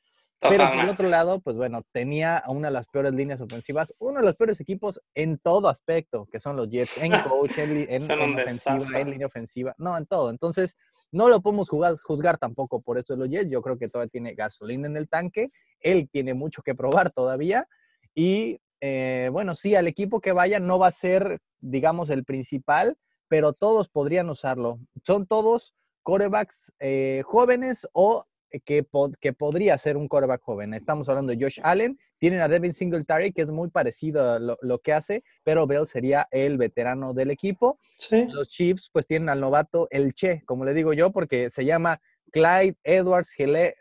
Pero 0.48 0.68
por 0.68 0.78
el 0.78 0.88
otro 0.88 1.08
lado, 1.08 1.40
pues 1.40 1.56
bueno, 1.56 1.82
tenía 1.92 2.42
una 2.48 2.68
de 2.68 2.72
las 2.72 2.88
peores 2.88 3.12
líneas 3.12 3.40
ofensivas, 3.40 3.94
uno 3.98 4.18
de 4.18 4.26
los 4.26 4.34
peores 4.34 4.60
equipos 4.60 5.00
en 5.14 5.38
todo 5.38 5.68
aspecto, 5.68 6.26
que 6.26 6.40
son 6.40 6.56
los 6.56 6.68
Jets, 6.68 6.98
en 6.98 7.12
coach, 7.28 7.58
en, 7.58 8.10
ofensiva, 8.10 8.98
en 8.98 9.10
línea 9.10 9.26
ofensiva, 9.26 9.74
no, 9.78 9.96
en 9.96 10.06
todo. 10.06 10.30
Entonces, 10.30 10.76
no 11.12 11.28
lo 11.28 11.40
podemos 11.40 11.68
juzgar 11.68 12.38
tampoco 12.38 12.80
por 12.80 12.98
eso 12.98 13.14
los 13.14 13.28
Jets. 13.28 13.50
Yo 13.50 13.62
creo 13.62 13.78
que 13.78 13.88
todavía 13.88 14.10
tiene 14.10 14.34
gasolina 14.34 14.88
en 14.88 14.96
el 14.96 15.08
tanque. 15.08 15.50
Él 15.78 16.08
tiene 16.10 16.34
mucho 16.34 16.62
que 16.62 16.74
probar 16.74 17.10
todavía. 17.10 17.68
Y 18.14 18.60
eh, 18.80 19.28
bueno, 19.30 19.54
sí, 19.54 19.76
al 19.76 19.86
equipo 19.86 20.20
que 20.20 20.32
vaya 20.32 20.58
no 20.58 20.78
va 20.78 20.88
a 20.88 20.92
ser, 20.92 21.40
digamos, 21.60 22.10
el 22.10 22.24
principal, 22.24 22.96
pero 23.28 23.52
todos 23.52 23.88
podrían 23.88 24.28
usarlo. 24.28 24.80
Son 25.06 25.26
todos 25.26 25.74
corebacks 26.02 26.72
eh, 26.80 27.22
jóvenes 27.24 27.86
o 27.92 28.26
que, 28.60 28.86
que 29.20 29.32
podría 29.32 29.78
ser 29.78 29.96
un 29.96 30.08
quarterback 30.08 30.42
joven. 30.42 30.74
Estamos 30.74 31.08
hablando 31.08 31.34
de 31.34 31.42
Josh 31.42 31.60
Allen, 31.62 31.98
tienen 32.18 32.40
a 32.40 32.48
Devin 32.48 32.74
Singletary, 32.74 33.32
que 33.32 33.42
es 33.42 33.50
muy 33.50 33.70
parecido 33.70 34.32
a 34.32 34.38
lo, 34.38 34.78
que 34.78 34.92
hace, 34.92 35.24
pero 35.42 35.66
Bell 35.66 35.86
sería 35.86 36.28
el 36.30 36.58
veterano 36.58 37.14
del 37.14 37.30
equipo. 37.30 37.78
Los 38.10 38.48
Chiefs 38.48 38.90
pues 38.92 39.06
tienen 39.06 39.28
al 39.28 39.40
novato 39.40 39.88
el 39.90 40.14
Che, 40.14 40.42
como 40.44 40.64
le 40.64 40.74
digo 40.74 40.92
yo, 40.92 41.10
porque 41.10 41.50
se 41.50 41.64
llama 41.64 42.00
Clyde 42.32 42.76
Edwards, 42.84 43.34
eh, 43.38 43.74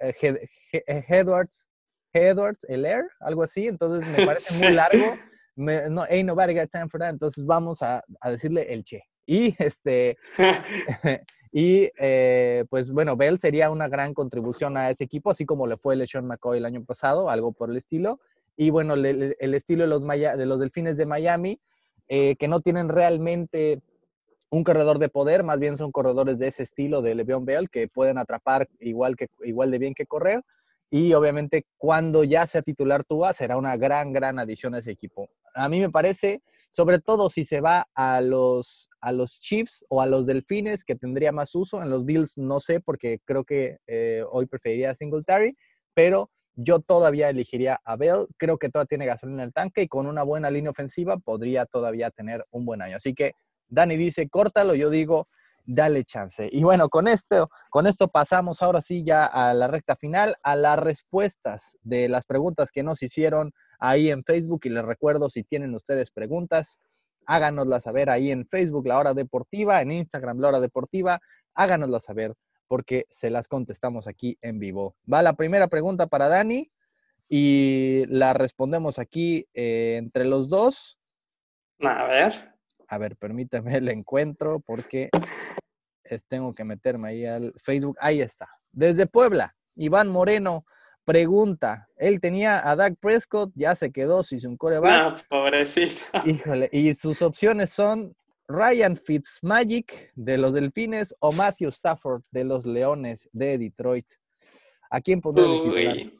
Edwards, 1.08 1.68
Edwards, 2.14 2.66
Air, 2.68 3.04
algo 3.20 3.44
así, 3.44 3.68
entonces 3.68 4.08
me 4.08 4.26
parece 4.26 4.58
muy 4.60 4.74
largo. 4.74 5.18
no, 5.56 6.04
ain't 6.10 6.26
nobody 6.26 6.54
got 6.54 6.70
time 6.72 6.90
for 6.90 7.00
that, 7.00 7.10
entonces 7.10 7.46
vamos 7.46 7.82
a, 7.82 8.04
a 8.22 8.32
decirle 8.32 8.74
el 8.74 8.84
Che. 8.84 9.02
Y 9.26 9.56
este, 9.60 10.18
Y 11.52 11.92
eh, 12.00 12.66
pues 12.70 12.90
bueno, 12.92 13.18
Bell 13.18 13.40
sería 13.40 13.70
una 13.70 13.90
gran 13.90 14.14
contribución 14.14 14.78
a 14.78 14.90
ese 14.90 15.04
equipo, 15.04 15.32
así 15.32 15.46
como 15.46 15.68
le 15.68 15.78
fue 15.78 15.96
LeSean 15.96 16.26
McCoy 16.26 16.60
el 16.60 16.66
año 16.66 16.84
pasado, 16.86 17.30
algo 17.30 17.52
por 17.52 17.70
el 17.70 17.78
estilo. 17.78 18.20
Y 18.56 18.70
bueno, 18.70 18.94
el 18.94 19.54
estilo 19.54 19.84
de 19.84 19.90
los, 19.90 20.08
de 20.08 20.46
los 20.46 20.60
Delfines 20.60 20.98
de 20.98 21.06
Miami, 21.06 21.60
eh, 22.08 22.36
que 22.38 22.48
no 22.48 22.62
tienen 22.62 22.90
realmente 22.90 23.82
un 24.50 24.64
corredor 24.64 25.00
de 25.00 25.10
poder, 25.10 25.44
más 25.44 25.60
bien 25.60 25.78
son 25.78 25.92
corredores 25.92 26.38
de 26.38 26.48
ese 26.48 26.64
estilo 26.64 27.02
de 27.02 27.16
Le'Veon 27.16 27.46
Bell, 27.46 27.70
que 27.70 27.88
pueden 27.88 28.18
atrapar 28.18 28.68
igual, 28.80 29.16
que, 29.16 29.30
igual 29.44 29.72
de 29.72 29.80
bien 29.80 29.94
que 29.94 30.06
correr. 30.06 30.44
Y 30.94 31.14
obviamente 31.14 31.66
cuando 31.78 32.26
ya 32.26 32.46
sea 32.46 32.62
titular 32.62 33.06
Tua, 33.06 33.32
será 33.32 33.56
una 33.56 33.78
gran, 33.78 34.12
gran 34.12 34.38
adición 34.40 34.76
a 34.76 34.80
ese 34.80 34.92
equipo. 34.92 35.30
A 35.56 35.70
mí 35.70 35.80
me 35.80 35.90
parece, 35.90 36.44
sobre 36.72 37.00
todo 37.00 37.30
si 37.30 37.46
se 37.46 37.62
va 37.62 37.88
a 37.96 38.20
los, 38.20 38.90
a 39.00 39.14
los 39.14 39.40
Chiefs 39.40 39.86
o 39.88 40.02
a 40.02 40.06
los 40.06 40.26
Delfines, 40.26 40.84
que 40.84 40.96
tendría 40.96 41.32
más 41.32 41.56
uso. 41.56 41.82
En 41.82 41.90
los 41.90 42.06
Bills 42.06 42.38
no 42.38 42.60
sé, 42.60 42.82
porque 42.82 43.20
creo 43.24 43.46
que 43.46 43.78
eh, 43.88 44.26
hoy 44.30 44.48
preferiría 44.48 44.92
a 44.92 44.96
Singletary, 44.96 45.56
pero 45.94 46.30
yo 46.56 46.82
todavía 46.82 47.30
elegiría 47.30 47.80
a 47.86 47.96
Bell. 47.96 48.28
Creo 48.36 48.58
que 48.58 48.68
todavía 48.68 48.88
tiene 48.88 49.06
gasolina 49.06 49.44
en 49.44 49.48
el 49.48 49.54
tanque 49.54 49.84
y 49.84 49.88
con 49.88 50.08
una 50.08 50.24
buena 50.24 50.52
línea 50.52 50.72
ofensiva 50.72 51.16
podría 51.16 51.66
todavía 51.66 52.12
tener 52.12 52.46
un 52.52 52.66
buen 52.66 52.82
año. 52.82 52.98
Así 52.98 53.14
que 53.14 53.32
Dani 53.70 53.96
dice, 53.96 54.28
córtalo, 54.28 54.76
yo 54.76 54.90
digo, 54.90 55.30
dale 55.74 56.04
chance. 56.04 56.50
Y 56.52 56.64
bueno, 56.64 56.90
con 56.90 57.08
esto, 57.08 57.50
con 57.70 57.88
esto 57.88 58.08
pasamos 58.08 58.62
ahora 58.62 58.82
sí 58.82 59.04
ya 59.04 59.26
a 59.26 59.54
la 59.54 59.68
recta 59.68 59.96
final, 59.96 60.36
a 60.44 60.56
las 60.56 60.78
respuestas 60.78 61.78
de 61.82 62.10
las 62.10 62.26
preguntas 62.26 62.72
que 62.72 62.84
nos 62.84 63.02
hicieron 63.02 63.54
ahí 63.80 64.12
en 64.12 64.24
Facebook. 64.24 64.62
Y 64.66 64.70
les 64.70 64.84
recuerdo, 64.84 65.30
si 65.30 65.44
tienen 65.44 65.74
ustedes 65.74 66.12
preguntas, 66.12 66.80
háganoslas 67.26 67.84
saber 67.84 68.10
ahí 68.10 68.32
en 68.32 68.46
Facebook, 68.48 68.88
La 68.88 69.00
Hora 69.00 69.14
Deportiva, 69.14 69.82
en 69.82 69.92
Instagram, 69.92 70.40
La 70.40 70.50
Hora 70.50 70.60
Deportiva, 70.60 71.20
háganoslas 71.54 72.04
saber 72.04 72.34
porque 72.68 73.06
se 73.10 73.30
las 73.30 73.48
contestamos 73.48 74.08
aquí 74.08 74.38
en 74.42 74.60
vivo. 74.60 74.96
Va 75.12 75.22
la 75.22 75.34
primera 75.34 75.68
pregunta 75.68 76.08
para 76.08 76.30
Dani 76.30 76.72
y 77.28 78.06
la 78.08 78.34
respondemos 78.34 79.00
aquí 79.00 79.48
eh, 79.54 79.96
entre 79.98 80.26
los 80.26 80.50
dos. 80.50 80.98
A 81.80 82.06
ver. 82.06 82.51
A 82.92 82.98
ver, 82.98 83.16
permítame 83.16 83.78
el 83.78 83.88
encuentro 83.88 84.60
porque 84.60 85.10
tengo 86.28 86.54
que 86.54 86.66
meterme 86.66 87.08
ahí 87.08 87.26
al 87.26 87.54
Facebook. 87.56 87.96
Ahí 88.02 88.20
está. 88.20 88.50
Desde 88.70 89.08
Puebla, 89.08 89.56
Iván 89.76 90.10
Moreno 90.10 90.66
pregunta. 91.06 91.88
Él 91.96 92.20
tenía 92.20 92.70
a 92.70 92.76
Doug 92.76 92.98
Prescott, 93.00 93.52
ya 93.56 93.76
se 93.76 93.94
quedó 93.94 94.24
sin 94.24 94.46
un 94.46 94.58
coreback. 94.58 95.04
No, 95.04 95.16
pobrecito. 95.30 96.02
Híjole, 96.26 96.68
y 96.74 96.94
sus 96.94 97.22
opciones 97.22 97.70
son 97.70 98.14
Ryan 98.50 98.98
Fitzmagic 98.98 100.12
de 100.16 100.38
los 100.38 100.54
Delfines 100.54 101.16
o 101.20 101.32
Matthew 101.32 101.70
Stafford 101.70 102.24
de 102.30 102.44
los 102.44 102.66
Leones 102.66 103.30
de 103.32 103.58
Detroit. 103.58 104.08
¿A 104.90 105.00
quién 105.00 105.22
pondría 105.22 105.48
uy, 105.48 106.20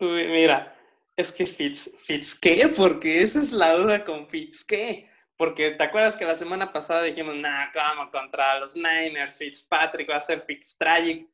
uy, 0.00 0.26
mira, 0.26 0.76
es 1.16 1.30
que 1.30 1.46
Fitz, 1.46 1.96
Fitz 2.00 2.36
qué, 2.36 2.72
porque 2.76 3.22
esa 3.22 3.40
es 3.40 3.52
la 3.52 3.74
duda 3.74 4.04
con 4.04 4.26
Fitz 4.26 4.64
qué. 4.64 5.11
Porque 5.42 5.72
te 5.72 5.82
acuerdas 5.82 6.14
que 6.14 6.24
la 6.24 6.36
semana 6.36 6.72
pasada 6.72 7.02
dijimos, 7.02 7.34
nah, 7.34 7.66
¿cómo 7.72 8.08
contra 8.12 8.60
los 8.60 8.76
Niners? 8.76 9.38
Fitzpatrick 9.38 10.08
va 10.08 10.18
a 10.18 10.20
ser 10.20 10.40
Fitztragic. 10.40 11.28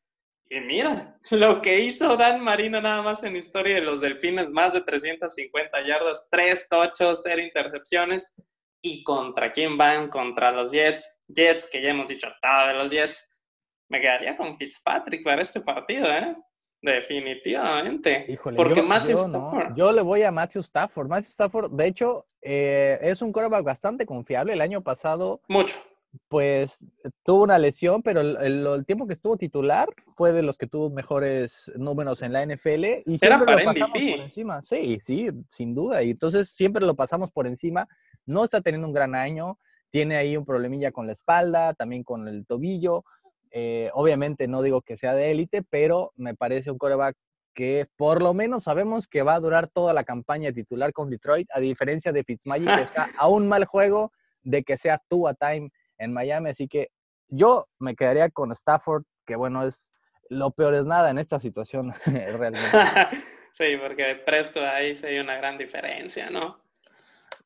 Y 0.48 0.60
mira, 0.60 1.18
lo 1.30 1.60
que 1.60 1.80
hizo 1.80 2.16
Dan 2.16 2.40
Marino 2.40 2.80
nada 2.80 3.02
más 3.02 3.22
en 3.22 3.36
historia 3.36 3.74
de 3.74 3.82
los 3.82 4.00
Delfines, 4.00 4.50
más 4.50 4.72
de 4.72 4.80
350 4.80 5.86
yardas, 5.86 6.26
tres 6.30 6.66
tochos, 6.70 7.20
cero 7.22 7.42
intercepciones. 7.42 8.34
¿Y 8.80 9.04
contra 9.04 9.52
quién 9.52 9.76
van? 9.76 10.08
Contra 10.08 10.52
los 10.52 10.72
Jets. 10.72 11.20
Jets, 11.28 11.68
que 11.70 11.82
ya 11.82 11.90
hemos 11.90 12.08
dicho 12.08 12.28
todo 12.40 12.66
de 12.66 12.72
los 12.72 12.90
Jets. 12.90 13.28
Me 13.90 14.00
quedaría 14.00 14.38
con 14.38 14.56
Fitzpatrick 14.56 15.22
para 15.22 15.42
este 15.42 15.60
partido, 15.60 16.10
¿eh? 16.10 16.34
Definitivamente. 16.82 18.26
Híjole, 18.28 18.56
Porque 18.56 18.76
yo, 18.76 18.84
Matthew 18.84 19.16
yo, 19.16 19.24
Stafford. 19.26 19.68
no. 19.70 19.76
Yo 19.76 19.92
le 19.92 20.02
voy 20.02 20.22
a 20.22 20.30
Matthew 20.30 20.60
Stafford. 20.62 21.08
Matthew 21.08 21.30
Stafford, 21.30 21.70
de 21.72 21.86
hecho, 21.86 22.26
eh, 22.42 22.98
es 23.02 23.22
un 23.22 23.32
quarterback 23.32 23.64
bastante 23.64 24.06
confiable. 24.06 24.52
El 24.52 24.60
año 24.60 24.82
pasado, 24.82 25.40
Mucho. 25.48 25.76
pues, 26.28 26.78
tuvo 27.24 27.42
una 27.44 27.58
lesión, 27.58 28.02
pero 28.02 28.20
el, 28.20 28.36
el- 28.40 28.66
el 28.66 28.86
tiempo 28.86 29.06
que 29.06 29.12
estuvo 29.12 29.36
titular 29.36 29.88
fue 30.16 30.32
de 30.32 30.42
los 30.42 30.56
que 30.56 30.66
tuvo 30.66 30.90
mejores 30.90 31.70
números 31.76 32.22
en 32.22 32.32
la 32.32 32.42
NFL. 32.42 33.02
Y 33.06 33.18
Era 33.20 33.36
siempre 33.38 33.46
para 33.46 33.58
lo 33.60 33.64
pasamos 33.66 33.90
MVP. 33.90 34.10
por 34.16 34.20
encima. 34.20 34.62
Sí, 34.62 34.98
sí, 35.00 35.28
sin 35.50 35.74
duda. 35.74 36.02
Y 36.02 36.10
entonces 36.10 36.48
siempre 36.50 36.84
lo 36.86 36.94
pasamos 36.94 37.30
por 37.30 37.46
encima. 37.46 37.88
No 38.26 38.44
está 38.44 38.60
teniendo 38.60 38.86
un 38.86 38.94
gran 38.94 39.14
año. 39.14 39.58
Tiene 39.90 40.16
ahí 40.16 40.36
un 40.36 40.44
problemilla 40.44 40.92
con 40.92 41.06
la 41.06 41.12
espalda, 41.12 41.72
también 41.72 42.02
con 42.04 42.28
el 42.28 42.44
tobillo. 42.46 43.04
Eh, 43.50 43.90
obviamente 43.94 44.48
no 44.48 44.62
digo 44.62 44.82
que 44.82 44.96
sea 44.96 45.14
de 45.14 45.30
élite, 45.30 45.62
pero 45.62 46.12
me 46.16 46.34
parece 46.34 46.70
un 46.70 46.78
coreback 46.78 47.16
que 47.54 47.88
por 47.96 48.22
lo 48.22 48.34
menos 48.34 48.64
sabemos 48.64 49.08
que 49.08 49.22
va 49.22 49.34
a 49.34 49.40
durar 49.40 49.68
toda 49.68 49.92
la 49.92 50.04
campaña 50.04 50.52
titular 50.52 50.92
con 50.92 51.10
Detroit, 51.10 51.48
a 51.52 51.60
diferencia 51.60 52.12
de 52.12 52.22
Fitzmagic, 52.22 52.74
que 52.74 52.82
está 52.82 53.10
a 53.16 53.28
un 53.28 53.48
mal 53.48 53.64
juego 53.64 54.12
de 54.42 54.62
que 54.62 54.76
sea 54.76 55.02
tú 55.08 55.26
a 55.26 55.34
time 55.34 55.70
en 55.98 56.12
Miami. 56.12 56.50
Así 56.50 56.68
que 56.68 56.90
yo 57.28 57.66
me 57.78 57.96
quedaría 57.96 58.30
con 58.30 58.52
Stafford, 58.52 59.04
que 59.26 59.36
bueno, 59.36 59.66
es 59.66 59.90
lo 60.28 60.50
peor 60.50 60.74
es 60.74 60.84
nada 60.84 61.10
en 61.10 61.18
esta 61.18 61.40
situación 61.40 61.92
realmente. 62.06 62.60
sí, 63.52 63.76
porque 63.80 64.14
Prescott 64.24 64.62
ahí 64.62 64.96
se 64.96 65.08
hay 65.08 65.18
una 65.18 65.36
gran 65.36 65.58
diferencia, 65.58 66.30
¿no? 66.30 66.60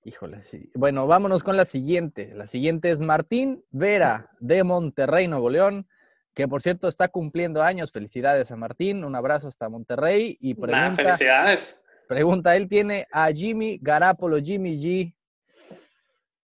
Híjole, 0.04 0.42
sí. 0.42 0.70
Bueno, 0.74 1.06
vámonos 1.06 1.44
con 1.44 1.56
la 1.56 1.64
siguiente. 1.64 2.32
La 2.34 2.46
siguiente 2.48 2.90
es 2.90 3.00
Martín 3.00 3.64
Vera 3.70 4.30
de 4.40 4.64
Monterrey, 4.64 5.28
Nuevo 5.28 5.48
León, 5.48 5.86
que 6.34 6.48
por 6.48 6.60
cierto 6.60 6.88
está 6.88 7.08
cumpliendo 7.08 7.62
años. 7.62 7.92
Felicidades 7.92 8.50
a 8.50 8.56
Martín, 8.56 9.04
un 9.04 9.14
abrazo 9.14 9.46
hasta 9.48 9.68
Monterrey. 9.68 10.36
Y 10.40 10.54
Nah, 10.54 10.60
pregunta, 10.66 11.04
felicidades. 11.04 11.78
pregunta, 12.08 12.56
él 12.56 12.68
tiene 12.68 13.06
a 13.12 13.30
Jimmy 13.30 13.78
Garapolo, 13.80 14.38
Jimmy 14.38 14.76
G, 14.80 15.14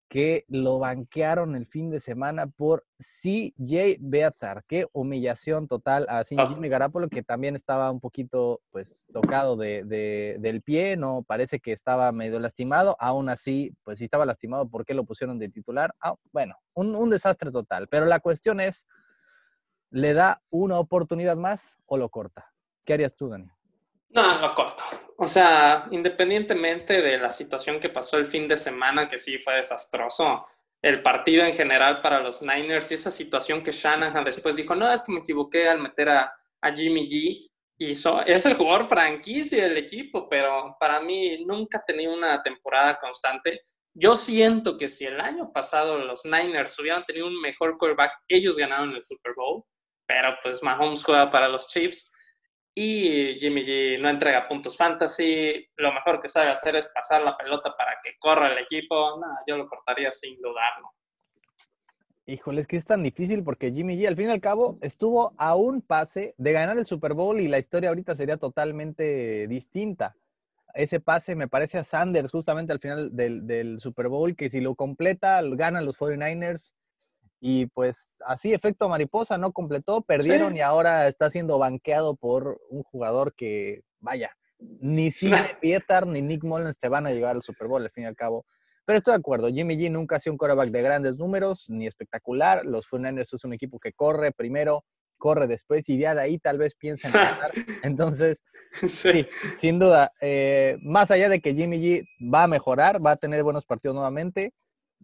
que 0.09 0.45
lo 0.47 0.79
banquearon 0.79 1.55
el 1.57 1.65
fin 1.65 1.89
de 1.89 1.99
semana 1.99 2.47
por 2.47 2.85
CJ 2.97 3.97
Beathard. 3.99 4.63
Qué 4.65 4.87
humillación 4.93 5.67
total 5.67 6.05
a 6.09 6.19
Ah. 6.19 6.23
Jimmy 6.47 6.69
Garapolo, 6.69 7.09
que 7.09 7.23
también 7.23 7.55
estaba 7.57 7.91
un 7.91 7.99
poquito 7.99 8.61
pues 8.71 9.05
tocado 9.11 9.57
de, 9.57 9.83
de- 9.83 10.37
del 10.39 10.61
pie, 10.61 10.95
no 10.95 11.23
parece 11.23 11.59
que 11.59 11.73
estaba 11.73 12.11
medio 12.13 12.39
lastimado. 12.39 12.95
Aún 12.99 13.27
así, 13.27 13.73
pues 13.83 13.99
si 13.99 14.05
estaba 14.05 14.25
lastimado, 14.25 14.69
¿por 14.69 14.85
qué 14.85 14.93
lo 14.93 15.03
pusieron 15.03 15.37
de 15.39 15.49
titular? 15.49 15.93
Ah, 15.99 16.15
bueno, 16.31 16.55
un, 16.73 16.95
un 16.95 17.09
desastre 17.09 17.51
total. 17.51 17.87
Pero 17.89 18.05
la 18.05 18.21
cuestión 18.21 18.61
es, 18.61 18.87
¿le 19.89 20.13
da 20.13 20.41
una 20.49 20.79
oportunidad 20.79 21.35
más 21.35 21.77
o 21.85 21.97
lo 21.97 22.07
corta? 22.09 22.53
¿Qué 22.85 22.93
harías 22.93 23.13
tú, 23.15 23.27
Dani? 23.27 23.49
No, 24.11 24.39
lo 24.39 24.55
corto. 24.55 24.83
O 25.19 25.27
sea, 25.27 25.87
independientemente 25.89 27.01
de 27.01 27.17
la 27.17 27.31
situación 27.31 27.79
que 27.79 27.89
pasó 27.89 28.17
el 28.17 28.27
fin 28.27 28.47
de 28.47 28.55
semana, 28.55 29.07
que 29.07 29.17
sí 29.17 29.39
fue 29.39 29.55
desastroso, 29.55 30.45
el 30.79 31.01
partido 31.01 31.43
en 31.43 31.55
general 31.55 32.01
para 32.03 32.19
los 32.19 32.43
Niners 32.43 32.91
y 32.91 32.93
esa 32.93 33.09
situación 33.09 33.63
que 33.63 33.71
Shanahan 33.71 34.23
después 34.23 34.55
dijo, 34.55 34.75
no, 34.75 34.91
es 34.93 35.03
que 35.03 35.11
me 35.11 35.19
equivoqué 35.19 35.67
al 35.67 35.81
meter 35.81 36.09
a, 36.09 36.33
Jimmy 36.75 37.07
G. 37.09 37.49
Hizo, 37.79 38.21
es 38.25 38.45
el 38.45 38.55
jugador 38.55 38.87
franquicia 38.87 39.63
del 39.63 39.77
equipo, 39.77 40.27
pero 40.27 40.75
para 40.79 40.99
mí 40.99 41.45
nunca 41.45 41.77
ha 41.77 41.85
tenido 41.85 42.13
una 42.13 42.41
temporada 42.41 42.97
constante. 42.97 43.61
Yo 43.93 44.15
siento 44.15 44.77
que 44.77 44.87
si 44.87 45.05
el 45.05 45.21
año 45.21 45.51
pasado 45.53 45.97
los 45.97 46.25
Niners 46.25 46.77
hubieran 46.77 47.05
tenido 47.05 47.27
un 47.27 47.39
mejor 47.39 47.77
quarterback, 47.77 48.11
ellos 48.27 48.57
ganaron 48.57 48.93
el 48.93 49.01
Super 49.01 49.33
Bowl, 49.35 49.63
pero 50.05 50.37
pues 50.43 50.61
Mahomes 50.61 51.03
juega 51.03 51.31
para 51.31 51.47
los 51.47 51.69
Chiefs 51.69 52.11
y 52.79 53.39
Jimmy 53.39 53.65
G 53.65 53.99
no 53.99 54.07
entrega 54.07 54.47
puntos 54.47 54.77
fantasy. 54.77 55.67
Lo 55.77 55.91
mejor 55.93 56.19
que 56.19 56.29
sabe 56.29 56.51
hacer 56.51 56.75
es 56.75 56.85
pasar 56.93 57.23
la 57.23 57.35
pelota 57.35 57.75
para 57.75 57.93
que 58.03 58.11
corra 58.19 58.51
el 58.51 58.59
equipo. 58.59 59.17
No, 59.19 59.25
yo 59.47 59.57
lo 59.57 59.67
cortaría 59.67 60.11
sin 60.11 60.39
dudarlo. 60.39 60.91
Híjole, 62.27 62.61
es 62.61 62.67
que 62.67 62.77
es 62.77 62.85
tan 62.85 63.01
difícil 63.01 63.43
porque 63.43 63.71
Jimmy 63.71 63.97
G 63.97 64.07
al 64.07 64.15
fin 64.15 64.27
y 64.27 64.31
al 64.31 64.41
cabo 64.41 64.77
estuvo 64.81 65.33
a 65.37 65.55
un 65.55 65.81
pase 65.81 66.35
de 66.37 66.51
ganar 66.51 66.77
el 66.77 66.85
Super 66.85 67.15
Bowl 67.15 67.39
y 67.39 67.47
la 67.47 67.57
historia 67.57 67.89
ahorita 67.89 68.15
sería 68.15 68.37
totalmente 68.37 69.47
distinta. 69.47 70.15
Ese 70.75 70.99
pase 70.99 71.35
me 71.35 71.47
parece 71.47 71.79
a 71.79 71.83
Sanders 71.83 72.29
justamente 72.29 72.73
al 72.73 72.79
final 72.79 73.15
del, 73.15 73.47
del 73.47 73.79
Super 73.79 74.07
Bowl, 74.07 74.35
que 74.35 74.51
si 74.51 74.61
lo 74.61 74.75
completa, 74.75 75.41
ganan 75.41 75.83
los 75.83 75.97
49ers. 75.97 76.75
Y 77.39 77.67
pues 77.67 78.15
así, 78.25 78.53
efecto 78.53 78.89
mariposa, 78.89 79.37
no 79.37 79.51
completó, 79.51 80.01
perdieron 80.01 80.53
Sí. 80.53 80.57
y 80.57 80.61
ahora 80.61 81.07
está 81.07 81.29
siendo 81.29 81.59
banqueado 81.59 82.15
por 82.15 82.59
un 82.69 82.83
jugador 82.83 83.33
que, 83.35 83.81
vaya, 83.99 84.31
ni 84.59 85.11
Sidney 85.11 85.39
Pietar 85.61 86.07
ni 86.07 86.21
Nick 86.23 86.43
Mullens 86.43 86.77
te 86.79 86.89
van 86.89 87.05
a 87.05 87.11
llegar 87.11 87.35
al 87.35 87.43
Super 87.43 87.67
Bowl 87.67 87.83
al 87.83 87.91
fin 87.91 88.05
y 88.05 88.07
al 88.07 88.15
cabo. 88.15 88.45
Pero 88.85 88.97
estoy 88.97 89.11
de 89.13 89.19
acuerdo, 89.19 89.49
Jimmy 89.49 89.75
G 89.77 89.91
nunca 89.91 90.15
ha 90.15 90.19
sido 90.19 90.33
un 90.33 90.37
quarterback 90.37 90.69
de 90.69 90.81
grandes 90.81 91.15
números, 91.17 91.65
ni 91.69 91.85
espectacular. 91.85 92.65
Los 92.65 92.87
49ers 92.87 93.33
es 93.33 93.43
un 93.43 93.53
equipo 93.53 93.79
que 93.79 93.91
corre 93.93 94.31
primero, 94.31 94.83
corre 95.17 95.45
después 95.47 95.87
y 95.89 95.99
ya 95.99 96.15
de 96.15 96.21
ahí 96.21 96.39
tal 96.39 96.57
vez 96.57 96.73
piensa 96.73 97.07
en 97.09 97.13
ganar. 97.13 97.51
Entonces, 97.83 98.43
Sí. 98.81 98.87
sí, 98.89 99.27
sin 99.57 99.77
duda, 99.77 100.11
eh, 100.21 100.77
más 100.81 101.11
allá 101.11 101.27
de 101.29 101.41
que 101.41 101.53
Jimmy 101.53 101.77
G 101.79 102.07
va 102.33 102.43
a 102.43 102.47
mejorar, 102.47 103.05
va 103.05 103.11
a 103.11 103.17
tener 103.17 103.43
buenos 103.43 103.65
partidos 103.65 103.93
nuevamente, 103.93 104.53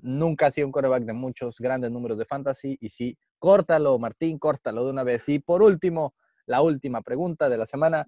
nunca 0.02 0.48
ha 0.48 0.52
sido 0.52 0.68
un 0.68 0.72
quarterback 0.72 1.04
de 1.04 1.14
muchos 1.14 1.58
grandes 1.60 1.92
números 1.92 2.18
de 2.18 2.26
fantasy 2.26 2.78
y 2.80 2.90
sí, 2.90 3.18
córtalo, 3.40 3.98
Martín, 4.00 4.40
córtalo 4.40 4.86
de 4.86 4.92
una 4.92 5.04
vez. 5.04 5.28
Y 5.30 5.40
por 5.40 5.62
último, 5.62 6.14
la 6.46 6.62
última 6.62 7.02
pregunta 7.02 7.50
de 7.50 7.58
la 7.58 7.66
semana. 7.66 8.08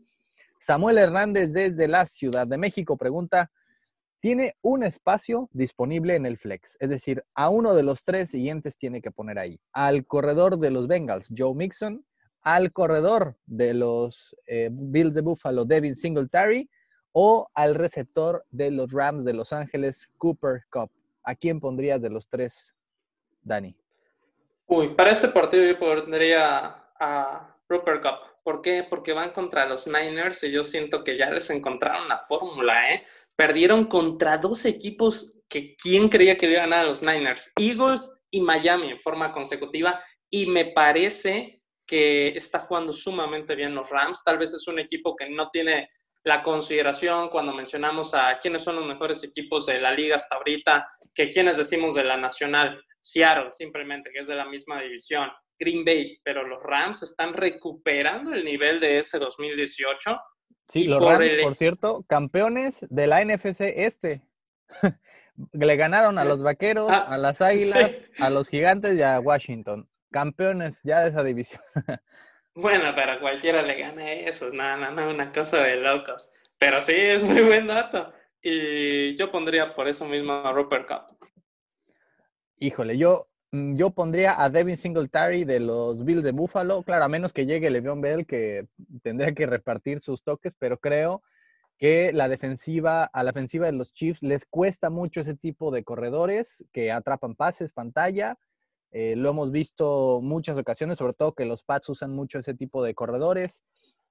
Samuel 0.60 0.98
Hernández 0.98 1.54
desde 1.54 1.88
la 1.88 2.06
Ciudad 2.06 2.48
de 2.48 2.58
México 2.58 2.98
pregunta, 2.98 3.52
tiene 4.20 4.56
un 4.62 4.84
espacio 4.84 5.50
disponible 5.54 6.16
en 6.16 6.26
el 6.26 6.38
flex, 6.38 6.78
es 6.80 6.90
decir, 6.90 7.24
a 7.36 7.50
uno 7.50 7.76
de 7.76 7.84
los 7.84 8.04
tres 8.04 8.32
siguientes 8.32 8.76
tiene 8.76 9.00
que 9.00 9.12
poner 9.12 9.38
ahí. 9.38 9.60
Al 9.72 10.08
corredor 10.08 10.58
de 10.58 10.72
los 10.72 10.88
Bengals, 10.88 11.28
Joe 11.38 11.54
Mixon, 11.54 12.04
al 12.42 12.72
corredor 12.72 13.38
de 13.46 13.76
los 13.76 14.36
eh, 14.48 14.70
Bills 14.72 15.14
de 15.14 15.22
Buffalo, 15.22 15.66
Devin 15.66 15.96
Singletary, 15.96 16.68
o 17.12 17.48
al 17.54 17.76
receptor 17.76 18.46
de 18.50 18.72
los 18.72 18.92
Rams 18.92 19.26
de 19.26 19.34
Los 19.34 19.54
Ángeles, 19.54 20.10
Cooper 20.18 20.64
Cup. 20.72 20.92
¿A 21.26 21.34
quién 21.34 21.60
pondrías 21.60 22.00
de 22.00 22.10
los 22.10 22.28
tres, 22.28 22.76
Dani? 23.42 23.76
Uy, 24.68 24.90
para 24.90 25.10
este 25.12 25.28
partido 25.30 25.66
yo 25.66 25.78
pondría 25.80 26.92
a 27.00 27.58
Rupert 27.68 28.02
Cup. 28.02 28.36
¿Por 28.44 28.62
qué? 28.62 28.86
Porque 28.88 29.12
van 29.12 29.32
contra 29.32 29.66
los 29.66 29.88
Niners 29.88 30.44
y 30.44 30.52
yo 30.52 30.64
siento 30.64 31.04
que 31.04 31.18
ya 31.18 31.32
les 31.32 31.50
encontraron 31.50 32.08
la 32.08 32.20
fórmula, 32.20 32.94
¿eh? 32.94 33.04
Perdieron 33.36 33.86
contra 33.86 34.38
dos 34.38 34.66
equipos 34.66 35.42
que 35.50 35.76
quién 35.76 36.10
creía 36.10 36.38
que 36.38 36.46
iba 36.46 36.60
a 36.60 36.66
ganar 36.66 36.86
a 36.86 36.88
los 36.88 37.02
Niners, 37.02 37.52
Eagles 37.60 38.12
y 38.30 38.42
Miami 38.42 38.92
en 38.92 39.02
forma 39.02 39.32
consecutiva 39.32 40.04
y 40.30 40.46
me 40.46 40.66
parece 40.66 41.64
que 41.88 42.30
está 42.30 42.60
jugando 42.60 42.94
sumamente 42.94 43.56
bien 43.56 43.74
los 43.74 43.90
Rams. 43.90 44.24
Tal 44.24 44.38
vez 44.38 44.54
es 44.54 44.68
un 44.68 44.80
equipo 44.80 45.16
que 45.16 45.30
no 45.30 45.50
tiene 45.50 45.90
la 46.26 46.42
consideración 46.42 47.30
cuando 47.30 47.54
mencionamos 47.54 48.16
a 48.16 48.38
quiénes 48.40 48.64
son 48.64 48.76
los 48.78 48.86
mejores 48.86 49.24
equipos 49.24 49.68
de 49.68 49.80
la 49.80 49.92
liga 49.92 50.16
hasta 50.16 50.36
ahorita, 50.36 50.88
que 51.14 51.30
quienes 51.30 51.56
decimos 51.56 51.94
de 51.94 52.04
la 52.04 52.18
nacional, 52.18 52.84
Seattle 53.00 53.54
simplemente, 53.54 54.10
que 54.12 54.20
es 54.20 54.28
de 54.28 54.36
la 54.36 54.46
misma 54.46 54.82
división, 54.82 55.30
Green 55.58 55.86
Bay, 55.86 56.20
pero 56.24 56.46
los 56.46 56.64
Rams 56.64 57.04
están 57.04 57.34
recuperando 57.34 58.34
el 58.34 58.44
nivel 58.44 58.80
de 58.80 58.98
ese 58.98 59.20
2018. 59.20 60.20
Sí, 60.68 60.86
los 60.86 61.00
Rams, 61.00 61.32
por 61.44 61.56
cierto, 61.56 62.04
campeones 62.08 62.86
de 62.90 63.06
la 63.06 63.24
NFC 63.24 63.62
este. 63.76 64.24
Le 65.54 65.76
ganaron 65.76 66.18
a 66.18 66.26
los 66.26 66.42
Vaqueros, 66.42 66.90
ah, 66.90 67.06
a 67.08 67.18
las 67.18 67.42
Águilas, 67.42 68.06
a 68.20 68.32
los 68.32 68.50
Gigantes 68.50 68.98
y 68.98 69.04
a 69.04 69.20
Washington. 69.20 69.88
Campeones 70.12 70.82
ya 70.84 71.02
de 71.02 71.10
esa 71.10 71.24
división. 71.24 71.62
bueno, 72.56 72.94
pero 72.96 73.20
cualquiera 73.20 73.62
le 73.62 73.78
gana 73.78 74.14
eso. 74.14 74.50
No, 74.52 74.78
no, 74.78 74.92
no, 74.92 75.10
una 75.10 75.32
cosa 75.32 75.62
de 75.62 75.76
locos. 75.76 76.32
Pero 76.58 76.82
sí, 76.82 76.94
es 76.96 77.22
muy 77.22 77.42
buen 77.42 77.68
dato. 77.68 78.14
Y 78.42 79.16
yo 79.18 79.30
pondría 79.30 79.76
por 79.76 79.88
eso 79.88 80.06
mismo 80.06 80.34
a 80.34 80.54
Rupert 80.54 80.88
Cup. 80.88 81.18
Híjole, 82.58 82.98
yo, 82.98 83.28
mm, 83.52 83.76
yo 83.76 83.90
pondría 83.90 84.42
a 84.42 84.50
Devin 84.50 84.78
Singletary 84.78 85.44
de 85.44 85.60
los 85.60 86.06
Bills 86.06 86.24
de 86.24 86.32
Buffalo. 86.32 86.84
Claro, 86.84 87.06
a 87.06 87.10
menos 87.10 87.34
que 87.34 87.46
llegue 87.46 87.70
Le'Veon 87.70 88.00
Bell, 88.00 88.26
que 88.26 88.68
tendría 89.04 89.34
que 89.34 89.46
repartir 89.46 90.00
sus 90.00 90.24
toques, 90.24 90.56
pero 90.58 90.80
creo 90.80 91.24
que 91.78 92.14
la 92.14 92.30
defensiva, 92.30 93.04
a 93.04 93.24
la 93.24 93.32
ofensiva 93.32 93.66
de 93.66 93.74
los 93.74 93.94
Chiefs 93.94 94.24
les 94.24 94.46
cuesta 94.46 94.90
mucho 94.90 95.20
ese 95.20 95.36
tipo 95.36 95.72
de 95.72 95.84
corredores 95.84 96.64
que 96.72 96.92
atrapan 96.92 97.36
pases, 97.36 97.74
pantalla. 97.74 98.38
Eh, 98.92 99.16
lo 99.16 99.30
hemos 99.30 99.52
visto 99.52 100.20
muchas 100.22 100.58
ocasiones, 100.58 100.98
sobre 100.98 101.14
todo 101.14 101.34
que 101.34 101.46
los 101.46 101.64
Pats 101.64 101.90
usan 101.90 102.12
mucho 102.12 102.40
ese 102.40 102.54
tipo 102.54 102.84
de 102.84 102.94
corredores 102.94 103.64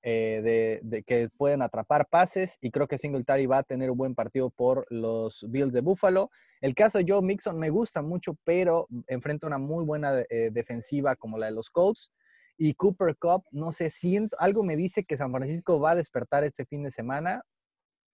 eh, 0.07 0.81
de, 0.85 1.03
que 1.03 1.31
pueden 1.35 1.63
atrapar 1.63 2.07
pases 2.11 2.59
y 2.61 2.71
creo 2.71 2.87
que 2.87 2.99
Singletary 2.99 3.47
va 3.47 3.59
a 3.59 3.63
tener 3.63 3.91
un 3.91 3.97
buen 3.97 4.15
partido 4.15 4.51
por 4.51 4.87
los 4.91 5.47
Bills 5.49 5.73
de 5.73 5.81
Buffalo. 5.81 6.31
El 6.61 6.75
caso 6.75 6.99
de 6.99 7.07
Joe 7.09 7.23
Mixon 7.23 7.59
me 7.59 7.71
gusta 7.71 8.03
mucho, 8.03 8.37
pero 8.45 8.87
enfrenta 9.07 9.47
una 9.47 9.57
muy 9.57 9.83
buena 9.83 10.21
eh, 10.29 10.51
defensiva 10.53 11.17
como 11.17 11.39
la 11.39 11.47
de 11.47 11.53
los 11.53 11.71
Colts. 11.71 12.13
Y 12.59 12.75
Cooper 12.75 13.17
Cup, 13.17 13.45
no 13.51 13.73
sé, 13.73 13.89
siento, 13.89 14.37
algo 14.39 14.63
me 14.63 14.77
dice 14.77 15.05
que 15.05 15.17
San 15.17 15.33
Francisco 15.33 15.81
va 15.81 15.93
a 15.93 15.97
despertar 15.97 16.45
este 16.45 16.67
fin 16.67 16.83
de 16.83 16.91
semana 16.91 17.43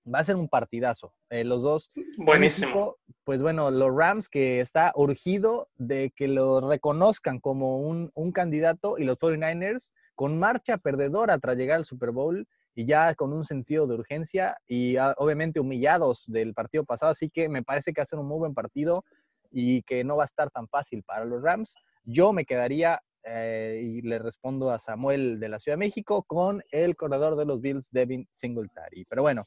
va 0.06 0.20
a 0.20 0.24
ser 0.24 0.36
un 0.36 0.48
partidazo. 0.48 1.14
Eh, 1.28 1.44
los 1.44 1.62
dos. 1.62 1.90
Buenísimo. 2.18 2.96
pues 3.24 3.42
bueno, 3.42 3.70
los 3.70 3.94
Rams 3.94 4.28
que 4.28 4.60
está 4.60 4.92
urgido 4.94 5.68
de 5.76 6.12
que 6.14 6.28
lo 6.28 6.60
reconozcan 6.60 7.40
como 7.40 7.78
un, 7.78 8.10
candidato 8.32 8.98
y 8.98 9.04
los 9.04 9.18
49ers 9.18 9.92
con 10.14 10.38
marcha 10.38 10.78
perdedora 10.78 11.38
tras 11.38 11.56
llegar 11.56 11.78
al 11.78 11.84
Super 11.84 12.10
Bowl 12.10 12.46
y 12.74 12.86
ya 12.86 13.14
con 13.14 13.32
un 13.32 13.44
sentido 13.44 13.86
de 13.86 13.94
urgencia 13.94 14.56
y 14.66 14.96
ah, 14.96 15.14
obviamente 15.18 15.60
humillados 15.60 16.24
del 16.26 16.54
partido 16.54 16.84
pasado. 16.84 17.12
Así 17.12 17.28
que 17.30 17.48
me 17.48 17.62
parece 17.62 17.92
que 17.92 18.00
va 18.00 18.04
a 18.04 18.06
ser 18.06 18.18
un 18.18 18.28
muy 18.28 18.38
buen 18.38 18.54
partido 18.54 19.04
y 19.50 19.82
que 19.82 20.04
no 20.04 20.16
va 20.16 20.24
a 20.24 20.26
estar 20.26 20.50
tan 20.50 20.68
fácil 20.68 21.02
para 21.02 21.24
los 21.24 21.42
Rams. 21.42 21.74
Yo 22.04 22.32
me 22.32 22.44
quedaría 22.44 23.00
eh, 23.24 23.80
y 23.82 24.02
le 24.02 24.18
respondo 24.18 24.70
a 24.70 24.78
Samuel 24.78 25.40
de 25.40 25.48
la 25.48 25.60
Ciudad 25.60 25.76
de 25.76 25.84
México 25.84 26.22
con 26.22 26.62
el 26.70 26.96
corredor 26.96 27.36
de 27.36 27.44
los 27.44 27.60
Bills, 27.60 27.90
Devin 27.90 28.26
Singletary. 28.30 29.04
Pero 29.08 29.22
bueno, 29.22 29.44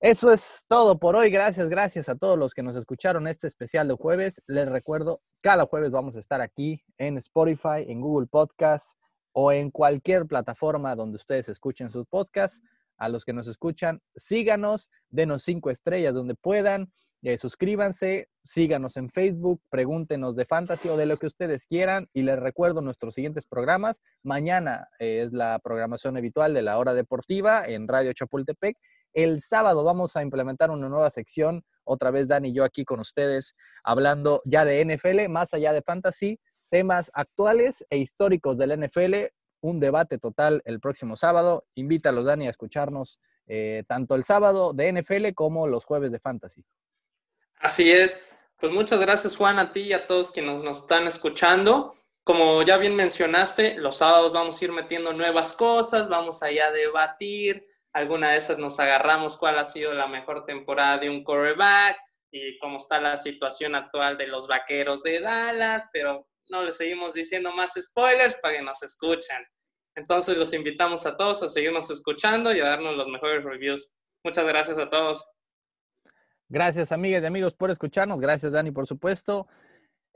eso 0.00 0.32
es 0.32 0.62
todo 0.68 0.98
por 0.98 1.16
hoy. 1.16 1.28
Gracias, 1.30 1.68
gracias 1.68 2.08
a 2.08 2.14
todos 2.14 2.38
los 2.38 2.54
que 2.54 2.62
nos 2.62 2.76
escucharon 2.76 3.26
este 3.26 3.48
especial 3.48 3.88
de 3.88 3.94
jueves. 3.94 4.40
Les 4.46 4.68
recuerdo, 4.68 5.22
cada 5.40 5.66
jueves 5.66 5.90
vamos 5.90 6.14
a 6.14 6.20
estar 6.20 6.40
aquí 6.40 6.84
en 6.98 7.18
Spotify, 7.18 7.84
en 7.88 8.00
Google 8.00 8.28
Podcasts 8.28 8.94
o 9.32 9.50
en 9.50 9.70
cualquier 9.70 10.26
plataforma 10.26 10.94
donde 10.94 11.16
ustedes 11.16 11.48
escuchen 11.48 11.90
sus 11.90 12.06
podcasts. 12.06 12.60
A 12.96 13.08
los 13.08 13.24
que 13.24 13.32
nos 13.32 13.46
escuchan, 13.46 14.00
síganos, 14.16 14.90
denos 15.08 15.42
cinco 15.44 15.70
estrellas 15.70 16.14
donde 16.14 16.34
puedan, 16.34 16.92
eh, 17.22 17.38
suscríbanse, 17.38 18.28
síganos 18.44 18.96
en 18.96 19.08
Facebook, 19.08 19.60
pregúntenos 19.68 20.34
de 20.36 20.44
fantasy 20.44 20.88
o 20.88 20.96
de 20.96 21.06
lo 21.06 21.16
que 21.16 21.26
ustedes 21.26 21.66
quieran. 21.66 22.08
Y 22.12 22.22
les 22.22 22.38
recuerdo 22.38 22.82
nuestros 22.82 23.14
siguientes 23.14 23.46
programas. 23.46 24.00
Mañana 24.22 24.88
eh, 24.98 25.22
es 25.24 25.32
la 25.32 25.58
programación 25.58 26.16
habitual 26.16 26.54
de 26.54 26.62
la 26.62 26.78
hora 26.78 26.94
deportiva 26.94 27.66
en 27.66 27.88
Radio 27.88 28.12
Chapultepec 28.12 28.76
el 29.12 29.42
sábado 29.42 29.84
vamos 29.84 30.16
a 30.16 30.22
implementar 30.22 30.70
una 30.70 30.88
nueva 30.88 31.10
sección, 31.10 31.64
otra 31.84 32.10
vez 32.10 32.28
Dani 32.28 32.50
y 32.50 32.52
yo 32.52 32.64
aquí 32.64 32.84
con 32.84 33.00
ustedes, 33.00 33.54
hablando 33.82 34.40
ya 34.44 34.64
de 34.64 34.84
NFL, 34.84 35.28
más 35.28 35.54
allá 35.54 35.72
de 35.72 35.82
fantasy, 35.82 36.38
temas 36.70 37.10
actuales 37.14 37.84
e 37.90 37.98
históricos 37.98 38.58
del 38.58 38.78
NFL, 38.78 39.32
un 39.60 39.80
debate 39.80 40.18
total 40.18 40.62
el 40.64 40.80
próximo 40.80 41.16
sábado. 41.16 41.64
Invítalos, 41.74 42.26
Dani, 42.26 42.46
a 42.46 42.50
escucharnos 42.50 43.18
eh, 43.46 43.84
tanto 43.88 44.14
el 44.14 44.24
sábado 44.24 44.72
de 44.72 44.92
NFL 44.92 45.32
como 45.34 45.66
los 45.66 45.84
jueves 45.84 46.12
de 46.12 46.20
fantasy. 46.20 46.64
Así 47.60 47.90
es. 47.90 48.20
Pues 48.58 48.72
muchas 48.72 49.00
gracias, 49.00 49.36
Juan, 49.36 49.58
a 49.58 49.72
ti 49.72 49.80
y 49.82 49.92
a 49.92 50.06
todos 50.06 50.30
quienes 50.30 50.62
nos 50.62 50.82
están 50.82 51.06
escuchando. 51.06 51.94
Como 52.24 52.62
ya 52.62 52.76
bien 52.76 52.94
mencionaste, 52.94 53.76
los 53.76 53.96
sábados 53.96 54.32
vamos 54.32 54.60
a 54.60 54.64
ir 54.64 54.72
metiendo 54.72 55.12
nuevas 55.12 55.52
cosas, 55.52 56.08
vamos 56.08 56.42
allá 56.42 56.66
a 56.66 56.72
debatir, 56.72 57.66
alguna 57.98 58.30
de 58.30 58.36
esas 58.36 58.58
nos 58.58 58.78
agarramos 58.78 59.36
cuál 59.36 59.58
ha 59.58 59.64
sido 59.64 59.92
la 59.92 60.06
mejor 60.06 60.44
temporada 60.44 60.98
de 60.98 61.10
un 61.10 61.24
quarterback 61.24 61.98
y 62.30 62.58
cómo 62.58 62.78
está 62.78 63.00
la 63.00 63.16
situación 63.16 63.74
actual 63.74 64.16
de 64.16 64.28
los 64.28 64.46
vaqueros 64.46 65.02
de 65.02 65.20
Dallas, 65.20 65.88
pero 65.92 66.28
no 66.48 66.62
les 66.62 66.76
seguimos 66.76 67.14
diciendo 67.14 67.52
más 67.52 67.74
spoilers 67.74 68.36
para 68.36 68.56
que 68.56 68.62
nos 68.62 68.82
escuchen. 68.82 69.44
Entonces 69.96 70.36
los 70.36 70.52
invitamos 70.54 71.06
a 71.06 71.16
todos 71.16 71.42
a 71.42 71.48
seguirnos 71.48 71.90
escuchando 71.90 72.54
y 72.54 72.60
a 72.60 72.66
darnos 72.66 72.96
los 72.96 73.08
mejores 73.08 73.42
reviews. 73.42 73.96
Muchas 74.22 74.46
gracias 74.46 74.78
a 74.78 74.88
todos. 74.88 75.26
Gracias 76.48 76.92
amigas 76.92 77.22
y 77.22 77.26
amigos 77.26 77.54
por 77.54 77.70
escucharnos. 77.70 78.20
Gracias 78.20 78.52
Dani 78.52 78.70
por 78.70 78.86
supuesto. 78.86 79.48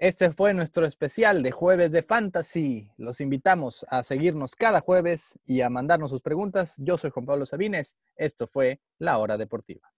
Este 0.02 0.32
fue 0.32 0.52
nuestro 0.52 0.84
especial 0.84 1.44
de 1.44 1.52
jueves 1.52 1.92
de 1.92 2.02
fantasy. 2.02 2.90
Los 2.96 3.20
invitamos 3.20 3.86
a 3.88 4.02
seguirnos 4.02 4.56
cada 4.56 4.80
jueves 4.80 5.38
y 5.46 5.60
a 5.60 5.70
mandarnos 5.70 6.10
sus 6.10 6.22
preguntas. 6.22 6.74
Yo 6.78 6.98
soy 6.98 7.10
Juan 7.10 7.24
Pablo 7.24 7.46
Sabines. 7.46 7.94
Esto 8.16 8.48
fue 8.48 8.80
La 8.98 9.18
Hora 9.18 9.38
Deportiva. 9.38 9.92